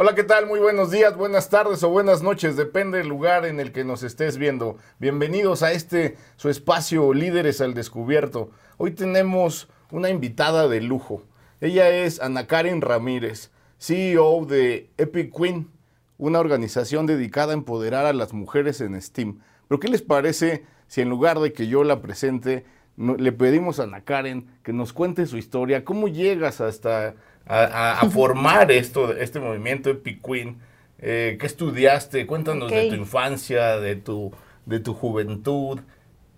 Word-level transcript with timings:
Hola, 0.00 0.14
¿qué 0.14 0.22
tal? 0.22 0.46
Muy 0.46 0.60
buenos 0.60 0.92
días, 0.92 1.16
buenas 1.16 1.50
tardes 1.50 1.82
o 1.82 1.88
buenas 1.88 2.22
noches, 2.22 2.54
depende 2.54 2.98
del 2.98 3.08
lugar 3.08 3.44
en 3.44 3.58
el 3.58 3.72
que 3.72 3.82
nos 3.82 4.04
estés 4.04 4.38
viendo. 4.38 4.76
Bienvenidos 5.00 5.64
a 5.64 5.72
este 5.72 6.16
su 6.36 6.50
espacio 6.50 7.12
Líderes 7.12 7.60
al 7.60 7.74
Descubierto. 7.74 8.52
Hoy 8.76 8.92
tenemos 8.92 9.68
una 9.90 10.08
invitada 10.08 10.68
de 10.68 10.80
lujo. 10.80 11.24
Ella 11.60 11.90
es 11.90 12.20
Ana 12.20 12.46
Karen 12.46 12.80
Ramírez, 12.80 13.50
CEO 13.80 14.46
de 14.46 14.88
Epic 14.98 15.36
Queen, 15.36 15.68
una 16.16 16.38
organización 16.38 17.06
dedicada 17.06 17.50
a 17.50 17.54
empoderar 17.54 18.06
a 18.06 18.12
las 18.12 18.32
mujeres 18.32 18.80
en 18.80 19.02
STEAM. 19.02 19.40
Pero 19.66 19.80
¿qué 19.80 19.88
les 19.88 20.02
parece 20.02 20.64
si 20.86 21.00
en 21.00 21.08
lugar 21.08 21.40
de 21.40 21.52
que 21.52 21.66
yo 21.66 21.82
la 21.82 22.00
presente, 22.02 22.64
le 22.98 23.32
pedimos 23.32 23.78
a 23.78 23.84
Ana 23.84 24.00
Karen 24.00 24.46
que 24.62 24.72
nos 24.72 24.92
cuente 24.92 25.26
su 25.26 25.36
historia, 25.36 25.84
cómo 25.84 26.08
llegas 26.08 26.60
hasta 26.60 27.14
a, 27.46 28.06
formar 28.12 28.70
esto, 28.72 29.16
este 29.16 29.40
movimiento 29.40 29.90
Epic 29.90 30.20
Queen. 30.22 30.58
Eh, 31.00 31.36
¿Qué 31.40 31.46
estudiaste? 31.46 32.26
Cuéntanos 32.26 32.70
de 32.70 32.88
tu 32.88 32.94
infancia, 32.96 33.78
de 33.78 33.96
tu, 33.96 34.32
de 34.66 34.80
tu 34.80 34.94
juventud. 34.94 35.80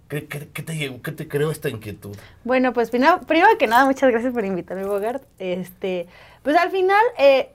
¿Qué, 0.08 0.26
qué, 0.26 0.40
te, 0.40 1.00
¿Qué, 1.02 1.12
te, 1.12 1.28
creó 1.28 1.50
esta 1.50 1.68
inquietud? 1.68 2.16
Bueno, 2.44 2.72
pues 2.72 2.90
primero, 2.90 3.20
primero, 3.20 3.56
que 3.58 3.66
nada, 3.66 3.86
muchas 3.86 4.10
gracias 4.10 4.34
por 4.34 4.44
invitarme, 4.44 4.84
Bogart. 4.84 5.22
Este, 5.38 6.08
pues 6.42 6.56
al 6.56 6.70
final, 6.70 7.00
eh, 7.16 7.50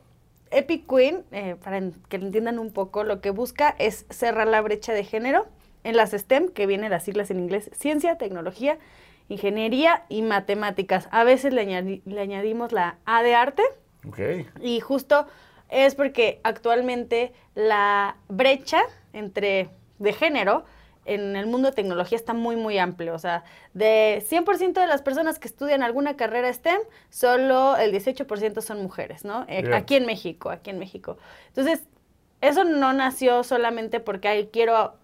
Epic 0.51 0.87
Queen, 0.87 1.23
eh, 1.31 1.57
para 1.63 1.81
que 2.07 2.17
lo 2.17 2.25
entiendan 2.25 2.57
un 2.57 2.71
poco, 2.71 3.03
lo 3.03 3.19
que 3.19 3.29
busca 3.29 3.75
es 3.77 4.05
cerrar 4.09 4.47
la 4.47 4.61
brecha 4.61 4.93
de 4.93 5.03
género 5.03 5.47
en 5.85 5.95
las 5.95 6.11
STEM, 6.11 6.49
que 6.49 6.67
vienen 6.67 6.91
las 6.91 7.03
siglas 7.03 7.31
en 7.31 7.39
inglés, 7.39 7.71
ciencia, 7.73 8.17
tecnología 8.17 8.77
ingeniería 9.29 10.03
y 10.09 10.21
matemáticas. 10.21 11.07
A 11.11 11.23
veces 11.23 11.53
le, 11.53 11.61
añadimos 12.19 12.71
la 12.71 12.97
A 13.05 13.23
de 13.23 13.35
arte. 13.35 13.63
Okay. 14.07 14.45
Y 14.61 14.79
justo 14.79 15.25
es 15.69 15.95
porque 15.95 16.39
actualmente 16.43 17.33
la 17.55 18.17
brecha 18.27 18.81
entre 19.13 19.69
de 19.97 20.13
género 20.13 20.63
en 21.05 21.35
el 21.35 21.47
mundo 21.47 21.69
de 21.69 21.75
tecnología 21.75 22.15
está 22.15 22.33
muy, 22.33 22.55
muy 22.55 22.77
amplio. 22.77 23.13
O 23.13 23.19
sea, 23.19 23.43
de 23.73 24.23
100% 24.27 24.73
de 24.73 24.87
las 24.87 25.01
personas 25.01 25.39
que 25.39 25.47
estudian 25.47 25.83
alguna 25.83 26.15
carrera 26.17 26.51
STEM, 26.51 26.81
solo 27.09 27.77
el 27.77 27.93
18% 27.93 28.61
son 28.61 28.81
mujeres, 28.81 29.23
¿no? 29.23 29.45
Eh, 29.47 29.71
aquí 29.73 29.95
en 29.95 30.05
México, 30.05 30.49
aquí 30.49 30.71
en 30.71 30.79
México. 30.79 31.17
Entonces, 31.47 31.83
eso 32.41 32.63
no 32.63 32.93
nació 32.93 33.43
solamente 33.43 33.99
porque 33.99 34.49
quiero 34.51 34.95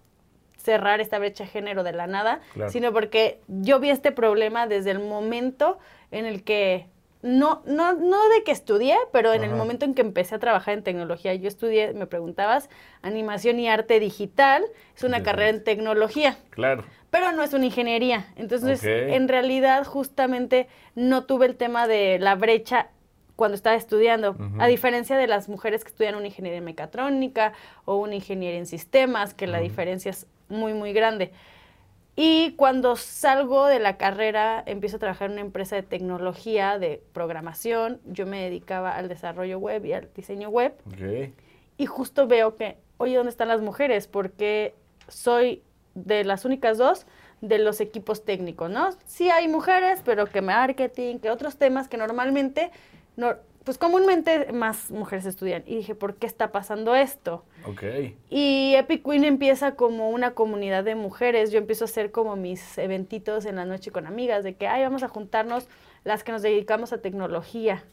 cerrar 0.62 1.00
esta 1.00 1.18
brecha 1.18 1.44
de 1.44 1.50
género 1.50 1.82
de 1.82 1.92
la 1.92 2.06
nada, 2.06 2.40
sino 2.68 2.92
porque 2.92 3.40
yo 3.48 3.80
vi 3.80 3.90
este 3.90 4.12
problema 4.12 4.66
desde 4.66 4.90
el 4.90 5.00
momento 5.00 5.78
en 6.10 6.26
el 6.26 6.44
que 6.44 6.86
no, 7.22 7.62
no, 7.66 7.92
no 7.92 8.28
de 8.28 8.42
que 8.42 8.50
estudié, 8.50 8.96
pero 9.12 9.32
en 9.32 9.44
el 9.44 9.52
momento 9.54 9.84
en 9.84 9.94
que 9.94 10.02
empecé 10.02 10.34
a 10.34 10.38
trabajar 10.40 10.74
en 10.74 10.82
tecnología. 10.82 11.32
Yo 11.34 11.46
estudié, 11.46 11.94
me 11.94 12.06
preguntabas, 12.06 12.68
animación 13.00 13.60
y 13.60 13.68
arte 13.68 14.00
digital, 14.00 14.64
es 14.96 15.04
una 15.04 15.22
carrera 15.22 15.50
en 15.50 15.62
tecnología. 15.62 16.36
Claro. 16.50 16.84
Pero 17.10 17.30
no 17.30 17.44
es 17.44 17.52
una 17.52 17.66
ingeniería. 17.66 18.26
Entonces, 18.36 18.82
en 18.82 19.28
realidad, 19.28 19.84
justamente 19.84 20.66
no 20.96 21.24
tuve 21.24 21.46
el 21.46 21.56
tema 21.56 21.86
de 21.86 22.18
la 22.18 22.34
brecha 22.34 22.88
cuando 23.36 23.54
estaba 23.54 23.76
estudiando, 23.76 24.36
a 24.58 24.66
diferencia 24.66 25.16
de 25.16 25.26
las 25.26 25.48
mujeres 25.48 25.84
que 25.84 25.90
estudian 25.90 26.14
una 26.14 26.26
ingeniería 26.26 26.58
en 26.58 26.64
mecatrónica 26.64 27.52
o 27.84 27.96
una 27.96 28.14
ingeniería 28.14 28.58
en 28.58 28.66
sistemas, 28.66 29.34
que 29.34 29.46
la 29.46 29.58
diferencia 29.58 30.10
es 30.10 30.26
muy, 30.52 30.74
muy 30.74 30.92
grande. 30.92 31.32
Y 32.14 32.52
cuando 32.56 32.96
salgo 32.96 33.66
de 33.66 33.78
la 33.78 33.96
carrera, 33.96 34.62
empiezo 34.66 34.96
a 34.96 35.00
trabajar 35.00 35.26
en 35.26 35.32
una 35.32 35.40
empresa 35.40 35.76
de 35.76 35.82
tecnología, 35.82 36.78
de 36.78 37.02
programación. 37.12 38.00
Yo 38.04 38.26
me 38.26 38.42
dedicaba 38.42 38.94
al 38.96 39.08
desarrollo 39.08 39.58
web 39.58 39.84
y 39.86 39.94
al 39.94 40.10
diseño 40.14 40.50
web. 40.50 40.74
Y 41.78 41.86
justo 41.86 42.26
veo 42.26 42.56
que, 42.56 42.76
oye, 42.98 43.16
¿dónde 43.16 43.30
están 43.30 43.48
las 43.48 43.62
mujeres? 43.62 44.08
Porque 44.08 44.74
soy 45.08 45.62
de 45.94 46.24
las 46.24 46.44
únicas 46.44 46.76
dos 46.76 47.06
de 47.40 47.58
los 47.58 47.80
equipos 47.80 48.24
técnicos, 48.24 48.70
¿no? 48.70 48.90
Sí 49.06 49.30
hay 49.30 49.48
mujeres, 49.48 50.00
pero 50.04 50.26
que 50.26 50.42
marketing, 50.42 51.18
que 51.18 51.30
otros 51.30 51.56
temas 51.56 51.88
que 51.88 51.96
normalmente 51.96 52.70
no, 53.16 53.34
pues 53.64 53.78
comúnmente 53.78 54.52
más 54.52 54.90
mujeres 54.90 55.26
estudian. 55.26 55.62
Y 55.66 55.76
dije, 55.76 55.94
¿por 55.94 56.14
qué 56.16 56.26
está 56.26 56.52
pasando 56.52 56.94
esto? 56.94 57.44
Ok. 57.66 57.82
Y 58.30 58.74
Epic 58.74 59.04
Queen 59.04 59.24
empieza 59.24 59.74
como 59.76 60.10
una 60.10 60.32
comunidad 60.32 60.84
de 60.84 60.94
mujeres. 60.94 61.50
Yo 61.52 61.58
empiezo 61.58 61.84
a 61.84 61.86
hacer 61.86 62.10
como 62.10 62.36
mis 62.36 62.76
eventitos 62.78 63.44
en 63.44 63.56
la 63.56 63.64
noche 63.64 63.90
con 63.90 64.06
amigas, 64.06 64.44
de 64.44 64.54
que, 64.54 64.66
ay, 64.66 64.82
vamos 64.82 65.02
a 65.02 65.08
juntarnos 65.08 65.68
las 66.04 66.24
que 66.24 66.32
nos 66.32 66.42
dedicamos 66.42 66.92
a 66.92 66.98
tecnología, 66.98 67.84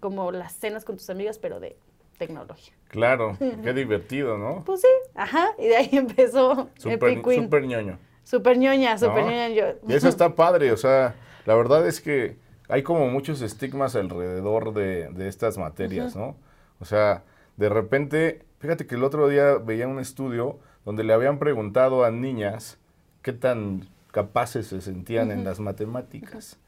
como 0.00 0.32
las 0.32 0.54
cenas 0.54 0.84
con 0.84 0.96
tus 0.96 1.08
amigas, 1.10 1.38
pero 1.38 1.60
de 1.60 1.76
tecnología. 2.18 2.74
Claro, 2.88 3.36
qué 3.62 3.72
divertido, 3.72 4.38
¿no? 4.38 4.64
Pues 4.64 4.80
sí, 4.80 4.88
ajá, 5.14 5.50
y 5.58 5.68
de 5.68 5.76
ahí 5.76 5.88
empezó 5.92 6.70
Epic 6.84 7.24
Queen. 7.24 7.44
Súper 7.44 7.66
ñoño. 7.66 7.98
Súper 8.24 8.58
ñoña, 8.58 8.98
súper 8.98 9.24
ñoña. 9.24 9.48
Yo. 9.50 9.64
Y 9.86 9.94
eso 9.94 10.08
está 10.08 10.34
padre, 10.34 10.72
o 10.72 10.76
sea, 10.76 11.14
la 11.44 11.54
verdad 11.54 11.86
es 11.86 12.00
que 12.00 12.36
hay 12.74 12.82
como 12.82 13.06
muchos 13.06 13.40
estigmas 13.40 13.94
alrededor 13.94 14.74
de, 14.74 15.28
estas 15.28 15.58
materias, 15.58 16.16
¿no? 16.16 16.34
O 16.80 16.84
sea, 16.84 17.22
de 17.56 17.68
repente, 17.68 18.44
fíjate 18.58 18.84
que 18.88 18.96
el 18.96 19.04
otro 19.04 19.28
día 19.28 19.58
veía 19.58 19.86
un 19.86 20.00
estudio 20.00 20.58
donde 20.84 21.04
le 21.04 21.12
habían 21.12 21.38
preguntado 21.38 22.04
a 22.04 22.10
niñas 22.10 22.78
qué 23.22 23.32
tan 23.32 23.86
capaces 24.10 24.66
se 24.66 24.80
sentían 24.80 25.30
en 25.30 25.44
las 25.44 25.60
matemáticas. 25.60 26.58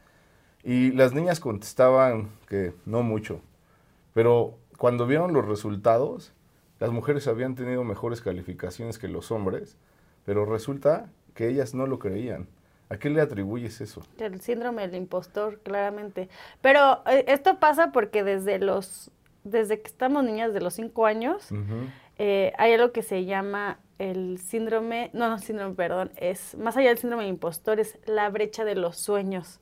Y 0.63 0.93
las 0.93 1.13
niñas 1.13 1.41
contestaban 1.41 2.29
que 2.49 2.73
no 2.85 3.03
mucho. 3.03 3.41
Pero 4.15 4.57
cuando 4.79 5.09
vieron 5.09 5.33
los 5.33 5.45
resultados, 5.45 6.33
las 6.79 6.93
mujeres 6.93 7.27
habían 7.27 7.57
tenido 7.57 7.83
mejores 7.83 8.21
calificaciones 8.21 9.01
que 9.01 9.09
los 9.09 9.33
hombres, 9.33 9.77
pero 10.25 10.47
resulta 10.47 11.11
que 11.35 11.49
ellas 11.49 11.75
no 11.75 11.89
lo 11.89 11.99
creían. 11.99 12.47
¿A 12.89 12.99
qué 12.99 13.11
le 13.11 13.21
atribuyes 13.21 13.81
eso? 13.81 14.03
El 14.19 14.41
síndrome 14.41 14.87
del 14.87 14.97
impostor, 14.97 15.61
claramente. 15.61 16.29
Pero 16.61 17.03
eh, 17.07 17.25
esto 17.29 17.59
pasa 17.59 17.91
porque 17.91 18.23
desde 18.23 18.59
los, 18.59 19.11
desde 19.45 19.81
que 19.81 19.89
estamos 19.89 20.23
niñas 20.25 20.53
de 20.53 20.61
los 20.61 20.75
cinco 20.75 21.07
años, 21.07 21.49
eh, 22.19 22.53
hay 22.59 22.73
algo 22.75 22.93
que 22.93 23.03
se 23.03 23.25
llama 23.25 23.79
el 23.99 24.39
síndrome, 24.39 25.11
no, 25.15 25.29
no, 25.29 25.39
síndrome, 25.39 25.75
perdón, 25.75 26.13
es 26.17 26.57
más 26.59 26.77
allá 26.77 26.91
del 26.91 26.99
síndrome 26.99 27.25
del 27.25 27.33
impostor, 27.33 27.81
es 27.81 27.99
la 28.07 28.29
brecha 28.29 28.65
de 28.65 28.75
los 28.75 28.99
sueños. 28.99 29.61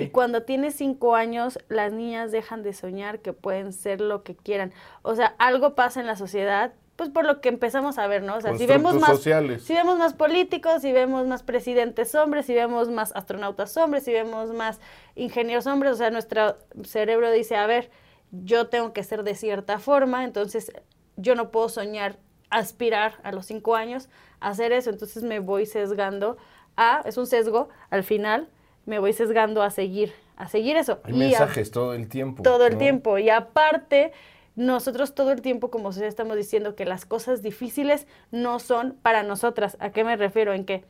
Y 0.00 0.08
cuando 0.08 0.44
tienes 0.44 0.74
cinco 0.76 1.14
años, 1.14 1.58
las 1.68 1.92
niñas 1.92 2.32
dejan 2.32 2.62
de 2.62 2.72
soñar 2.72 3.20
que 3.20 3.32
pueden 3.32 3.72
ser 3.72 4.00
lo 4.00 4.22
que 4.22 4.36
quieran. 4.36 4.72
O 5.02 5.14
sea, 5.14 5.34
algo 5.38 5.74
pasa 5.74 6.00
en 6.00 6.06
la 6.06 6.16
sociedad 6.16 6.72
pues 7.02 7.10
por 7.10 7.24
lo 7.24 7.40
que 7.40 7.48
empezamos 7.48 7.98
a 7.98 8.06
ver, 8.06 8.22
¿no? 8.22 8.36
O 8.36 8.40
sea, 8.40 8.56
si 8.56 8.64
vemos 8.64 8.94
más 8.94 9.20
si 9.20 9.74
vemos 9.74 9.98
más 9.98 10.14
políticos, 10.14 10.82
si 10.82 10.92
vemos 10.92 11.26
más 11.26 11.42
presidentes 11.42 12.14
hombres, 12.14 12.46
si 12.46 12.54
vemos 12.54 12.90
más 12.90 13.12
astronautas 13.16 13.76
hombres, 13.76 14.04
si 14.04 14.12
vemos 14.12 14.52
más 14.52 14.80
ingenieros 15.16 15.66
hombres, 15.66 15.94
o 15.94 15.96
sea, 15.96 16.10
nuestro 16.10 16.56
cerebro 16.84 17.32
dice, 17.32 17.56
a 17.56 17.66
ver, 17.66 17.90
yo 18.30 18.68
tengo 18.68 18.92
que 18.92 19.02
ser 19.02 19.24
de 19.24 19.34
cierta 19.34 19.80
forma, 19.80 20.22
entonces 20.22 20.70
yo 21.16 21.34
no 21.34 21.50
puedo 21.50 21.68
soñar, 21.68 22.18
aspirar 22.50 23.14
a 23.24 23.32
los 23.32 23.46
cinco 23.46 23.74
años 23.74 24.08
a 24.38 24.50
hacer 24.50 24.70
eso, 24.70 24.90
entonces 24.90 25.24
me 25.24 25.40
voy 25.40 25.66
sesgando 25.66 26.36
a, 26.76 27.02
es 27.04 27.16
un 27.16 27.26
sesgo, 27.26 27.68
al 27.90 28.04
final 28.04 28.48
me 28.86 29.00
voy 29.00 29.12
sesgando 29.12 29.60
a 29.64 29.70
seguir, 29.70 30.12
a 30.36 30.46
seguir 30.46 30.76
eso. 30.76 31.00
Hay 31.02 31.14
mensajes 31.14 31.72
todo 31.72 31.94
el 31.94 32.08
tiempo. 32.08 32.44
Todo 32.44 32.66
el 32.66 32.78
tiempo, 32.78 33.18
y 33.18 33.28
aparte 33.28 34.12
nosotros 34.54 35.14
todo 35.14 35.32
el 35.32 35.40
tiempo, 35.40 35.70
como 35.70 35.92
se 35.92 36.06
estamos 36.06 36.36
diciendo 36.36 36.74
que 36.74 36.84
las 36.84 37.06
cosas 37.06 37.42
difíciles 37.42 38.06
no 38.30 38.58
son 38.58 38.94
para 39.02 39.22
nosotras. 39.22 39.76
¿A 39.80 39.90
qué 39.90 40.04
me 40.04 40.16
refiero? 40.16 40.52
En 40.52 40.64
que, 40.64 40.84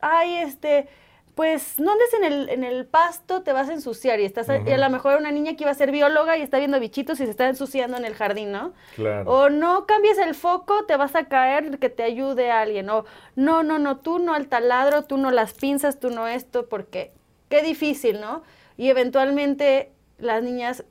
ay, 0.00 0.36
este, 0.36 0.88
pues 1.34 1.80
no 1.80 1.92
andes 1.92 2.14
en 2.14 2.24
el, 2.24 2.48
en 2.48 2.64
el 2.64 2.86
pasto, 2.86 3.42
te 3.42 3.52
vas 3.52 3.68
a 3.68 3.72
ensuciar 3.72 4.20
y 4.20 4.24
estás, 4.24 4.48
y 4.48 4.70
a 4.70 4.78
lo 4.78 4.88
mejor 4.88 5.18
una 5.18 5.32
niña 5.32 5.56
que 5.56 5.64
iba 5.64 5.70
a 5.70 5.74
ser 5.74 5.90
bióloga 5.90 6.36
y 6.36 6.42
está 6.42 6.58
viendo 6.58 6.78
bichitos 6.78 7.20
y 7.20 7.24
se 7.24 7.30
está 7.30 7.48
ensuciando 7.48 7.96
en 7.96 8.04
el 8.04 8.14
jardín, 8.14 8.52
¿no? 8.52 8.72
Claro. 8.94 9.30
O 9.30 9.50
no 9.50 9.84
cambies 9.84 10.18
el 10.18 10.34
foco, 10.34 10.84
te 10.86 10.96
vas 10.96 11.14
a 11.16 11.24
caer, 11.24 11.78
que 11.78 11.90
te 11.90 12.04
ayude 12.04 12.50
a 12.50 12.60
alguien. 12.60 12.88
O 12.88 13.04
no, 13.34 13.62
no, 13.62 13.78
no, 13.78 13.98
tú 13.98 14.18
no 14.18 14.32
al 14.32 14.46
taladro, 14.46 15.04
tú 15.04 15.18
no 15.18 15.30
las 15.30 15.54
pinzas, 15.54 15.98
tú 15.98 16.10
no 16.10 16.28
esto, 16.28 16.68
porque 16.68 17.12
qué 17.48 17.62
difícil, 17.62 18.20
¿no? 18.20 18.42
Y 18.76 18.88
eventualmente 18.88 19.92
las 20.18 20.42
niñas 20.42 20.84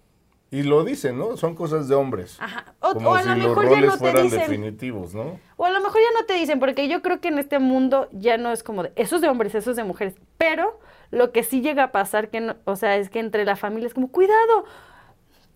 y 0.53 0.61
lo 0.61 0.83
dicen, 0.83 1.17
¿no? 1.17 1.35
Son 1.35 1.55
cosas 1.55 1.88
de 1.88 1.95
hombres. 1.95 2.38
Ajá. 2.39 2.75
O, 2.79 2.94
Como 2.94 3.15
a 3.15 3.23
lo 3.23 3.35
mejor 3.35 3.67
ya 3.71 3.81
no 3.81 3.97
te 3.97 4.21
dicen. 4.21 4.39
definitivos, 4.39 5.15
¿no? 5.15 5.39
O 5.57 5.65
a 5.65 5.71
lo 5.71 5.81
mejor 5.81 6.00
ya 6.00 6.19
no 6.19 6.27
te 6.27 6.35
dicen, 6.35 6.59
porque 6.59 6.88
yo 6.88 7.01
creo 7.01 7.19
que 7.19 7.29
en 7.29 7.39
este 7.39 7.57
mundo 7.57 8.07
ya 8.11 8.38
no 8.38 8.51
es 8.51 8.61
como 8.61 8.83
de, 8.83 8.91
eso 8.95 9.15
es 9.15 9.23
de 9.23 9.29
hombres, 9.29 9.55
eso 9.55 9.71
es 9.71 9.77
de 9.77 9.83
mujeres. 9.83 10.13
Pero 10.38 10.79
lo 11.09 11.31
que 11.31 11.41
sí 11.41 11.61
llega 11.61 11.85
a 11.85 11.91
pasar, 11.91 12.29
que 12.29 12.39
no, 12.39 12.55
o 12.65 12.75
sea, 12.75 12.97
es 12.97 13.09
que 13.09 13.17
entre 13.19 13.45
la 13.45 13.55
familia 13.55 13.88
es 13.88 13.95
como, 13.95 14.09
cuidado, 14.09 14.65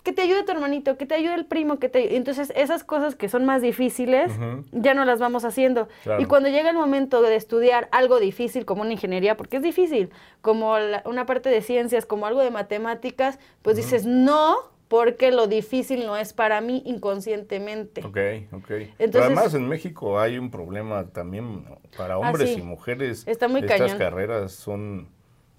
que 0.02 0.14
te 0.14 0.24
ayude 0.24 0.42
tu 0.42 0.52
hermanito, 0.52 0.98
que 0.98 1.06
te 1.06 1.14
ayude 1.14 1.36
el 1.36 1.46
primo, 1.46 1.78
que 1.78 1.90
te... 1.90 2.16
Entonces 2.16 2.52
esas 2.56 2.84
cosas 2.84 3.14
que 3.14 3.30
son 3.30 3.46
más 3.46 3.62
difíciles 3.62 4.32
ya 4.72 4.96
no 4.96 5.06
las 5.06 5.20
vamos 5.20 5.46
haciendo. 5.46 5.90
Y 6.18 6.26
cuando 6.26 6.50
llega 6.50 6.72
el 6.72 6.76
momento 6.78 7.22
de 7.22 7.36
estudiar 7.36 7.88
algo 7.92 8.20
difícil 8.20 8.66
como 8.66 8.82
una 8.82 8.94
ingeniería, 8.94 9.38
porque 9.38 9.58
es 9.58 9.64
difícil, 9.64 10.10
como 10.42 10.76
una 11.06 11.28
parte 11.28 11.50
de 11.50 11.62
ciencias, 11.62 12.08
como 12.08 12.26
algo 12.26 12.42
de 12.42 12.50
matemáticas, 12.50 13.38
pues 13.62 13.76
dices, 13.76 14.08
no, 14.08 14.77
porque 14.88 15.32
lo 15.32 15.48
difícil 15.48 16.06
no 16.06 16.16
es 16.16 16.34
para 16.34 16.62
mí 16.62 16.82
inconscientemente. 16.86 18.02
Ok, 18.06 18.54
ok. 18.54 18.72
Además 19.16 19.54
en 19.54 19.68
México 19.68 20.20
hay 20.20 20.38
un 20.38 20.50
problema 20.50 21.08
también 21.08 21.66
para 21.98 22.16
ah, 22.16 22.20
hombres 22.20 22.58
y 22.58 22.62
mujeres. 22.62 23.24
Está 23.28 23.48
muy 23.48 23.62
Estas 23.62 23.96
carreras 23.96 24.54
son, 24.54 25.10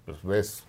pues 0.05 0.23
ves, 0.23 0.63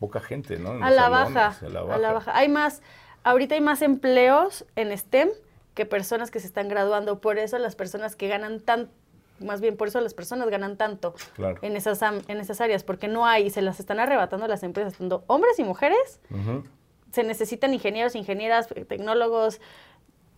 poca 0.00 0.20
gente, 0.20 0.58
¿no? 0.58 0.70
A 0.84 0.90
la, 0.90 1.08
baja, 1.08 1.56
a 1.60 1.68
la 1.68 1.82
baja. 1.82 1.94
A 1.94 1.98
la 1.98 2.12
baja. 2.12 2.36
Hay 2.36 2.48
más, 2.48 2.82
ahorita 3.22 3.54
hay 3.54 3.60
más 3.60 3.82
empleos 3.82 4.64
en 4.74 4.96
STEM 4.96 5.28
que 5.74 5.86
personas 5.86 6.30
que 6.32 6.40
se 6.40 6.48
están 6.48 6.68
graduando. 6.68 7.20
Por 7.20 7.38
eso 7.38 7.58
las 7.58 7.76
personas 7.76 8.16
que 8.16 8.26
ganan 8.26 8.58
tan, 8.60 8.90
más 9.38 9.60
bien 9.60 9.76
por 9.76 9.86
eso 9.86 10.00
las 10.00 10.14
personas 10.14 10.48
ganan 10.48 10.76
tanto 10.76 11.14
en, 11.62 11.76
esas, 11.76 12.02
en 12.02 12.40
esas 12.40 12.60
áreas, 12.60 12.82
porque 12.82 13.06
no 13.06 13.24
hay, 13.24 13.50
se 13.50 13.62
las 13.62 13.78
están 13.78 14.00
arrebatando 14.00 14.48
las 14.48 14.64
empresas, 14.64 14.94
tanto 14.94 15.22
hombres 15.28 15.58
y 15.60 15.64
mujeres. 15.64 16.20
Se 17.12 17.24
necesitan 17.24 17.74
ingenieros, 17.74 18.14
ingenieras, 18.14 18.68
tecnólogos, 18.88 19.60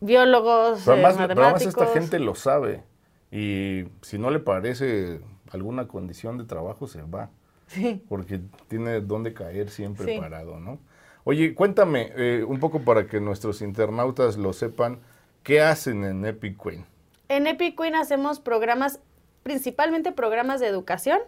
biólogos, 0.01 0.83
pero 0.85 0.95
además, 0.95 1.17
matemáticos. 1.17 1.75
Pero 1.75 1.87
esta 1.87 2.01
gente 2.01 2.19
lo 2.19 2.35
sabe 2.35 2.83
y 3.31 3.85
si 4.03 4.19
no 4.19 4.31
le 4.31 4.41
parece 4.41 5.21
alguna 5.51 5.89
condición 5.89 6.39
de 6.39 6.45
trabajo 6.45 6.87
se 6.87 7.03
va. 7.03 7.31
Sí. 7.67 8.03
Porque 8.09 8.41
tiene 8.69 9.01
dónde 9.01 9.33
caer 9.33 9.71
siempre 9.71 10.19
parado, 10.19 10.61
¿no? 10.61 10.79
Oye, 11.25 11.55
cuéntame 11.55 12.13
eh, 12.17 12.45
un 12.47 12.59
poco 12.59 12.81
para 12.81 13.07
que 13.07 13.21
nuestros 13.21 13.63
internautas 13.63 14.37
lo 14.37 14.53
sepan, 14.53 14.99
¿qué 15.43 15.61
hacen 15.61 16.05
en 16.05 16.25
Epic 16.27 16.61
Queen? 16.61 16.85
En 17.29 17.47
Epic 17.47 17.81
Queen 17.81 17.95
hacemos 17.95 18.41
programas, 18.41 19.01
principalmente 19.43 20.13
programas 20.13 20.61
de 20.61 20.67
educación 20.67 21.21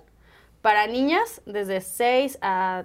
para 0.60 0.86
niñas 0.86 1.40
desde 1.46 1.80
6 1.80 2.38
a 2.42 2.84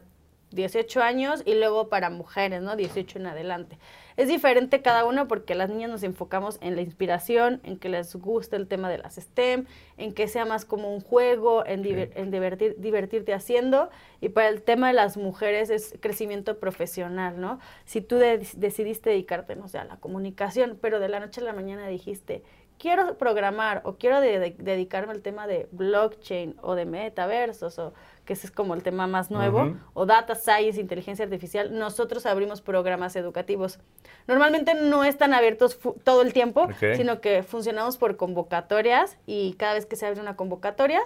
18 0.52 1.02
años 1.02 1.44
y 1.46 1.56
luego 1.56 1.90
para 1.90 2.10
mujeres, 2.10 2.62
¿no? 2.62 2.76
18 2.76 3.20
en 3.20 3.28
adelante. 3.28 3.78
Es 4.18 4.28
diferente 4.28 4.82
cada 4.82 5.06
uno 5.06 5.30
porque 5.30 5.56
las 5.56 5.70
niñas 5.70 5.90
nos 5.90 6.04
enfocamos 6.04 6.58
en 6.62 6.76
la 6.76 6.82
inspiración, 6.82 7.62
en 7.64 7.78
que 7.78 7.88
les 7.88 8.14
guste 8.16 8.58
el 8.58 8.68
tema 8.68 8.90
de 8.90 8.98
las 8.98 9.16
STEM, 9.16 9.66
en 9.98 10.14
que 10.14 10.28
sea 10.28 10.44
más 10.44 10.66
como 10.66 10.94
un 10.94 11.00
juego, 11.00 11.66
en, 11.66 11.82
divertir, 11.84 12.76
divertirte 12.78 13.34
haciendo. 13.34 13.90
Y 14.20 14.30
para 14.30 14.50
el 14.50 14.62
tema 14.62 14.88
de 14.88 14.94
las 14.94 15.16
mujeres 15.16 15.70
es 15.70 15.96
crecimiento 16.02 16.60
profesional, 16.60 17.40
¿no? 17.40 17.60
Si 17.86 18.02
tú 18.02 18.18
decidiste 18.18 19.12
dedicarte, 19.12 19.56
no 19.56 19.70
sé, 19.70 19.78
a 19.78 19.86
la 19.86 19.98
comunicación, 19.98 20.78
pero 20.82 21.00
de 21.00 21.08
la 21.08 21.22
noche 21.22 21.40
a 21.40 21.46
la 21.46 21.54
mañana 21.54 21.88
dijiste, 21.88 22.44
quiero 22.80 23.18
programar 23.18 23.82
o 23.84 23.98
quiero 23.98 24.20
dedicarme 24.22 25.12
al 25.12 25.22
tema 25.22 25.46
de 25.46 25.68
blockchain 25.72 26.56
o 26.62 26.74
de 26.74 26.86
metaversos 26.86 27.78
o 27.78 27.94
que 28.26 28.34
ese 28.34 28.48
es 28.48 28.52
como 28.52 28.74
el 28.74 28.84
tema 28.84 29.08
más 29.08 29.32
nuevo, 29.32 29.76
o 29.96 30.06
data 30.06 30.36
science, 30.36 30.80
inteligencia 30.80 31.26
artificial, 31.26 31.76
nosotros 31.76 32.28
abrimos 32.28 32.62
programas 32.62 33.16
educativos. 33.16 33.80
Normalmente 34.28 34.76
no 34.76 35.04
están 35.04 35.34
abiertos 35.34 35.80
todo 36.04 36.22
el 36.22 36.32
tiempo, 36.32 36.68
sino 36.96 37.22
que 37.22 37.42
funcionamos 37.42 37.98
por 37.98 38.18
convocatorias 38.18 39.18
y 39.26 39.54
cada 39.54 39.74
vez 39.74 39.88
que 39.88 39.96
se 39.96 40.06
abre 40.06 40.22
una 40.22 40.36
convocatoria, 40.36 41.02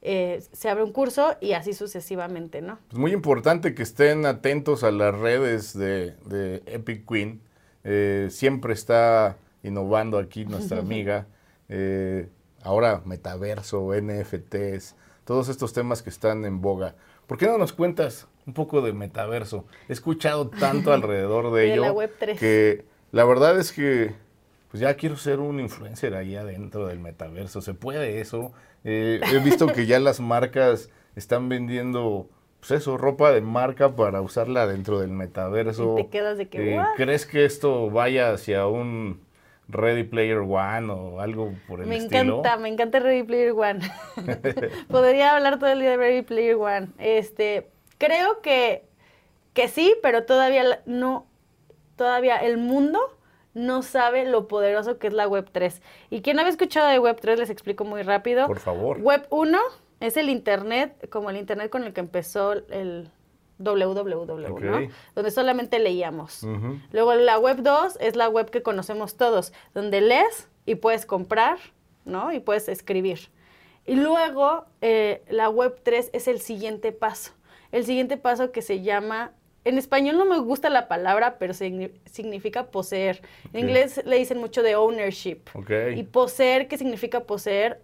eh, 0.00 0.42
se 0.52 0.70
abre 0.70 0.82
un 0.82 0.92
curso 0.92 1.36
y 1.42 1.52
así 1.52 1.74
sucesivamente, 1.74 2.62
¿no? 2.62 2.78
Es 2.90 2.98
muy 2.98 3.12
importante 3.12 3.74
que 3.74 3.82
estén 3.82 4.24
atentos 4.24 4.82
a 4.82 4.90
las 4.90 5.14
redes 5.14 5.78
de, 5.78 6.62
Epic 6.66 7.06
Queen. 7.06 7.42
Eh, 7.84 8.28
siempre 8.30 8.72
está 8.72 9.36
innovando 9.62 10.18
aquí 10.18 10.44
nuestra 10.44 10.78
amiga. 10.80 11.26
Eh, 11.68 12.28
ahora 12.62 13.02
metaverso, 13.04 13.92
NFTs, 13.94 14.96
todos 15.24 15.48
estos 15.48 15.72
temas 15.72 16.02
que 16.02 16.10
están 16.10 16.44
en 16.44 16.60
boga. 16.60 16.94
¿Por 17.26 17.38
qué 17.38 17.46
no 17.46 17.58
nos 17.58 17.72
cuentas 17.72 18.28
un 18.46 18.54
poco 18.54 18.82
de 18.82 18.92
metaverso? 18.92 19.64
He 19.88 19.92
escuchado 19.92 20.48
tanto 20.48 20.92
alrededor 20.92 21.52
de, 21.52 21.72
ello 21.72 21.96
que 22.38 22.84
la 23.10 23.24
verdad 23.24 23.58
es 23.58 23.72
que 23.72 24.14
pues 24.70 24.80
ya 24.80 24.94
quiero 24.94 25.16
ser 25.16 25.38
un 25.38 25.60
influencer 25.60 26.14
ahí 26.14 26.34
adentro 26.34 26.86
del 26.86 26.98
metaverso. 26.98 27.60
¿Se 27.60 27.74
puede 27.74 28.20
eso? 28.20 28.52
Eh, 28.84 29.20
he 29.32 29.38
visto 29.40 29.66
que 29.66 29.86
ya 29.86 30.00
las 30.00 30.18
marcas 30.18 30.88
están 31.14 31.48
vendiendo 31.48 32.28
pues 32.62 32.70
eso, 32.80 32.96
ropa 32.96 33.32
de 33.32 33.40
marca 33.40 33.96
para 33.96 34.20
usarla 34.20 34.68
dentro 34.68 35.00
del 35.00 35.10
metaverso. 35.10 35.96
te 35.96 36.06
quedas 36.06 36.38
de 36.38 36.48
que, 36.48 36.76
eh, 36.76 36.82
¿Crees 36.96 37.26
que 37.26 37.44
esto 37.44 37.90
vaya 37.90 38.32
hacia 38.32 38.66
un 38.68 39.20
Ready 39.68 40.04
Player 40.04 40.38
One 40.38 40.90
o 40.90 41.20
algo 41.20 41.54
por 41.66 41.80
el 41.80 41.90
estilo. 41.90 42.10
Me 42.10 42.30
encanta, 42.30 42.56
me 42.56 42.68
encanta 42.68 43.00
Ready 43.00 43.22
Player 43.22 43.52
One. 43.52 43.80
Podría 44.88 45.34
hablar 45.34 45.58
todo 45.58 45.70
el 45.70 45.80
día 45.80 45.90
de 45.90 45.96
Ready 45.96 46.22
Player 46.22 46.56
One. 46.56 46.88
Este, 46.98 47.70
creo 47.98 48.40
que, 48.40 48.84
que 49.54 49.68
sí, 49.68 49.94
pero 50.02 50.24
todavía 50.24 50.82
no, 50.86 51.26
todavía 51.96 52.36
el 52.38 52.58
mundo 52.58 53.00
no 53.54 53.82
sabe 53.82 54.24
lo 54.24 54.48
poderoso 54.48 54.98
que 54.98 55.06
es 55.08 55.12
la 55.12 55.28
Web 55.28 55.48
3. 55.52 55.82
Y 56.10 56.22
quien 56.22 56.36
no 56.36 56.42
había 56.42 56.50
escuchado 56.50 56.88
de 56.88 56.98
Web 56.98 57.18
3 57.20 57.38
les 57.38 57.50
explico 57.50 57.84
muy 57.84 58.02
rápido. 58.02 58.46
Por 58.46 58.60
favor. 58.60 58.98
Web 59.00 59.26
1 59.30 59.58
es 60.00 60.16
el 60.16 60.28
Internet, 60.28 61.08
como 61.10 61.30
el 61.30 61.36
Internet 61.36 61.70
con 61.70 61.84
el 61.84 61.92
que 61.92 62.00
empezó 62.00 62.52
el, 62.52 63.10
www, 63.58 64.60
¿no? 64.60 64.88
Donde 65.14 65.30
solamente 65.30 65.78
leíamos. 65.78 66.46
Luego 66.92 67.14
la 67.14 67.38
web 67.38 67.58
2 67.62 67.98
es 68.00 68.16
la 68.16 68.28
web 68.28 68.50
que 68.50 68.62
conocemos 68.62 69.16
todos, 69.16 69.52
donde 69.74 70.00
lees 70.00 70.48
y 70.66 70.76
puedes 70.76 71.06
comprar, 71.06 71.58
¿no? 72.04 72.32
Y 72.32 72.40
puedes 72.40 72.68
escribir. 72.68 73.30
Y 73.86 73.96
luego 73.96 74.66
eh, 74.80 75.22
la 75.28 75.48
web 75.48 75.80
3 75.82 76.10
es 76.12 76.28
el 76.28 76.40
siguiente 76.40 76.92
paso. 76.92 77.32
El 77.72 77.84
siguiente 77.84 78.16
paso 78.16 78.52
que 78.52 78.62
se 78.62 78.82
llama, 78.82 79.32
en 79.64 79.78
español 79.78 80.18
no 80.18 80.24
me 80.24 80.38
gusta 80.38 80.70
la 80.70 80.88
palabra, 80.88 81.38
pero 81.38 81.54
significa 81.54 82.66
poseer. 82.66 83.22
En 83.52 83.60
inglés 83.60 84.02
le 84.04 84.18
dicen 84.18 84.38
mucho 84.38 84.62
de 84.62 84.76
ownership. 84.76 85.38
Y 85.96 86.02
poseer, 86.04 86.68
¿qué 86.68 86.76
significa 86.76 87.20
poseer? 87.20 87.80